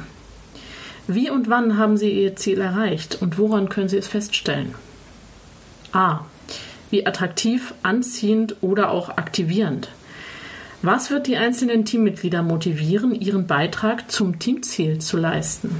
Wie 1.07 1.29
und 1.29 1.47
wann 1.47 1.77
haben 1.77 1.95
Sie 1.95 2.09
Ihr 2.09 2.35
Ziel 2.35 2.59
erreicht 2.59 3.19
und 3.21 3.37
woran 3.37 3.69
können 3.69 3.89
Sie 3.89 3.97
es 3.97 4.07
feststellen? 4.07 4.73
A. 5.91 6.25
Wie 6.89 7.05
attraktiv, 7.05 7.75
anziehend 7.83 8.55
oder 8.61 8.89
auch 8.89 9.09
aktivierend. 9.09 9.89
Was 10.81 11.11
wird 11.11 11.27
die 11.27 11.37
einzelnen 11.37 11.85
Teammitglieder 11.85 12.41
motivieren, 12.41 13.13
ihren 13.13 13.45
Beitrag 13.45 14.09
zum 14.09 14.39
Teamziel 14.39 14.99
zu 14.99 15.17
leisten? 15.17 15.75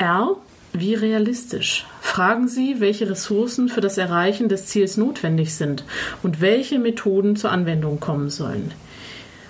R. 0.00 0.36
Wie 0.72 0.94
realistisch? 0.94 1.84
Fragen 2.00 2.48
Sie, 2.48 2.80
welche 2.80 3.10
Ressourcen 3.10 3.68
für 3.68 3.82
das 3.82 3.98
Erreichen 3.98 4.48
des 4.48 4.66
Ziels 4.66 4.96
notwendig 4.96 5.54
sind 5.54 5.84
und 6.22 6.40
welche 6.40 6.78
Methoden 6.78 7.36
zur 7.36 7.52
Anwendung 7.52 8.00
kommen 8.00 8.30
sollen. 8.30 8.72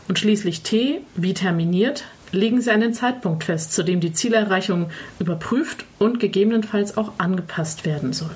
Und 0.08 0.18
schließlich 0.18 0.62
T. 0.62 1.02
Wie 1.14 1.34
terminiert? 1.34 2.04
Legen 2.32 2.60
Sie 2.60 2.70
einen 2.70 2.92
Zeitpunkt 2.92 3.44
fest, 3.44 3.72
zu 3.72 3.84
dem 3.84 4.00
die 4.00 4.12
Zielerreichung 4.12 4.90
überprüft 5.20 5.84
und 6.00 6.18
gegebenenfalls 6.18 6.96
auch 6.96 7.12
angepasst 7.18 7.84
werden 7.86 8.12
soll. 8.12 8.34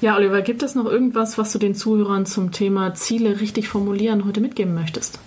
Ja, 0.00 0.16
Oliver, 0.16 0.40
gibt 0.40 0.62
es 0.62 0.74
noch 0.74 0.86
irgendwas, 0.86 1.36
was 1.36 1.52
du 1.52 1.58
den 1.58 1.74
Zuhörern 1.74 2.24
zum 2.24 2.52
Thema 2.52 2.94
Ziele 2.94 3.40
richtig 3.40 3.68
formulieren 3.68 4.24
heute 4.24 4.40
mitgeben 4.40 4.74
möchtest? 4.74 5.18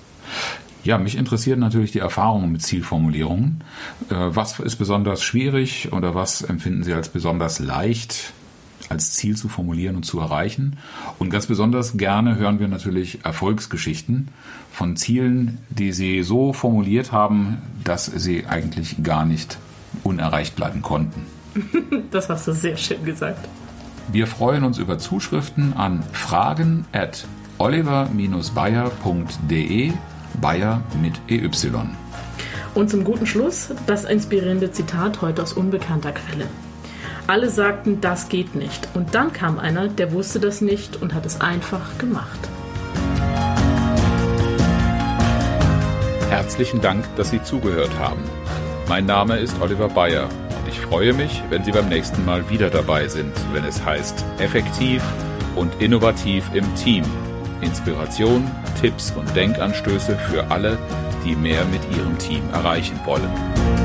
Ja, 0.86 0.98
mich 1.00 1.18
interessieren 1.18 1.60
natürlich 1.60 1.92
die 1.92 2.00
Erfahrungen 2.00 2.52
mit 2.52 2.62
Zielformulierungen. 2.62 3.64
Äh, 4.10 4.16
was 4.16 4.60
ist 4.60 4.76
besonders 4.76 5.24
schwierig 5.24 5.92
oder 5.92 6.14
was 6.14 6.44
empfinden 6.44 6.84
Sie 6.84 6.94
als 6.94 7.10
besonders 7.10 7.58
leicht 7.60 8.34
als 8.88 9.14
Ziel 9.14 9.36
zu 9.36 9.50
formulieren 9.50 9.96
und 9.96 10.04
zu 10.04 10.20
erreichen? 10.20 10.78
Und 11.18 11.32
ganz 11.32 11.48
besonders 11.48 11.98
gerne 11.98 12.36
hören 12.36 12.60
wir 12.60 12.68
natürlich 12.68 13.26
Erfolgsgeschichten 13.26 14.28
von 14.72 14.96
Zielen, 14.96 15.58
die 15.70 15.92
Sie 15.92 16.22
so 16.22 16.54
formuliert 16.54 17.12
haben, 17.12 17.58
dass 17.84 18.06
sie 18.06 18.46
eigentlich 18.46 19.02
gar 19.02 19.26
nicht 19.26 19.58
unerreicht 20.04 20.56
bleiben 20.56 20.84
konnten. 20.84 21.26
Das 22.12 22.30
hast 22.30 22.48
du 22.48 22.54
sehr 22.54 22.78
schön 22.78 23.04
gesagt. 23.04 23.50
Wir 24.12 24.28
freuen 24.28 24.64
uns 24.64 24.78
über 24.78 25.00
Zuschriften 25.00 25.74
an 25.74 26.04
fragen 26.12 26.86
at 26.92 27.26
oliver-bayer.de 27.58 29.94
Bayer 30.42 30.82
mit 31.02 31.14
EY. 31.28 31.50
Und 32.74 32.90
zum 32.90 33.04
guten 33.04 33.26
Schluss 33.26 33.70
das 33.88 34.04
inspirierende 34.04 34.72
Zitat 34.72 35.22
heute 35.22 35.42
aus 35.42 35.54
unbekannter 35.54 36.12
Quelle. 36.12 36.48
Alle 37.28 37.50
sagten, 37.50 38.02
das 38.02 38.30
geht 38.30 38.54
nicht. 38.54 38.88
Und 38.94 39.16
dann 39.16 39.34
kam 39.34 39.58
einer, 39.58 39.88
der 39.88 40.12
wusste 40.12 40.40
das 40.40 40.62
nicht 40.62 41.02
und 41.02 41.14
hat 41.14 41.26
es 41.26 41.42
einfach 41.42 41.98
gemacht. 41.98 42.40
Herzlichen 46.30 46.82
Dank, 46.82 47.06
dass 47.16 47.32
Sie 47.32 47.42
zugehört 47.42 47.98
haben. 47.98 48.22
Mein 48.88 49.06
Name 49.06 49.38
ist 49.38 49.60
Oliver 49.62 49.90
Bayer 49.90 50.26
und 50.26 50.68
ich 50.68 50.80
freue 50.80 51.14
mich, 51.14 51.42
wenn 51.50 51.64
Sie 51.64 51.72
beim 51.72 51.90
nächsten 51.90 52.26
Mal 52.26 52.50
wieder 52.50 52.70
dabei 52.70 53.08
sind, 53.08 53.34
wenn 53.54 53.64
es 53.64 53.84
heißt 53.84 54.24
effektiv 54.38 55.02
und 55.56 55.82
innovativ 55.82 56.44
im 56.54 56.76
Team. 56.76 57.04
Inspiration, 57.62 58.50
Tipps 58.80 59.12
und 59.12 59.36
Denkanstöße 59.36 60.18
für 60.18 60.50
alle, 60.52 60.78
die 61.26 61.36
mehr 61.36 61.66
mit 61.66 61.82
ihrem 61.98 62.18
Team 62.18 62.44
erreichen 62.54 63.00
wollen. 63.06 63.85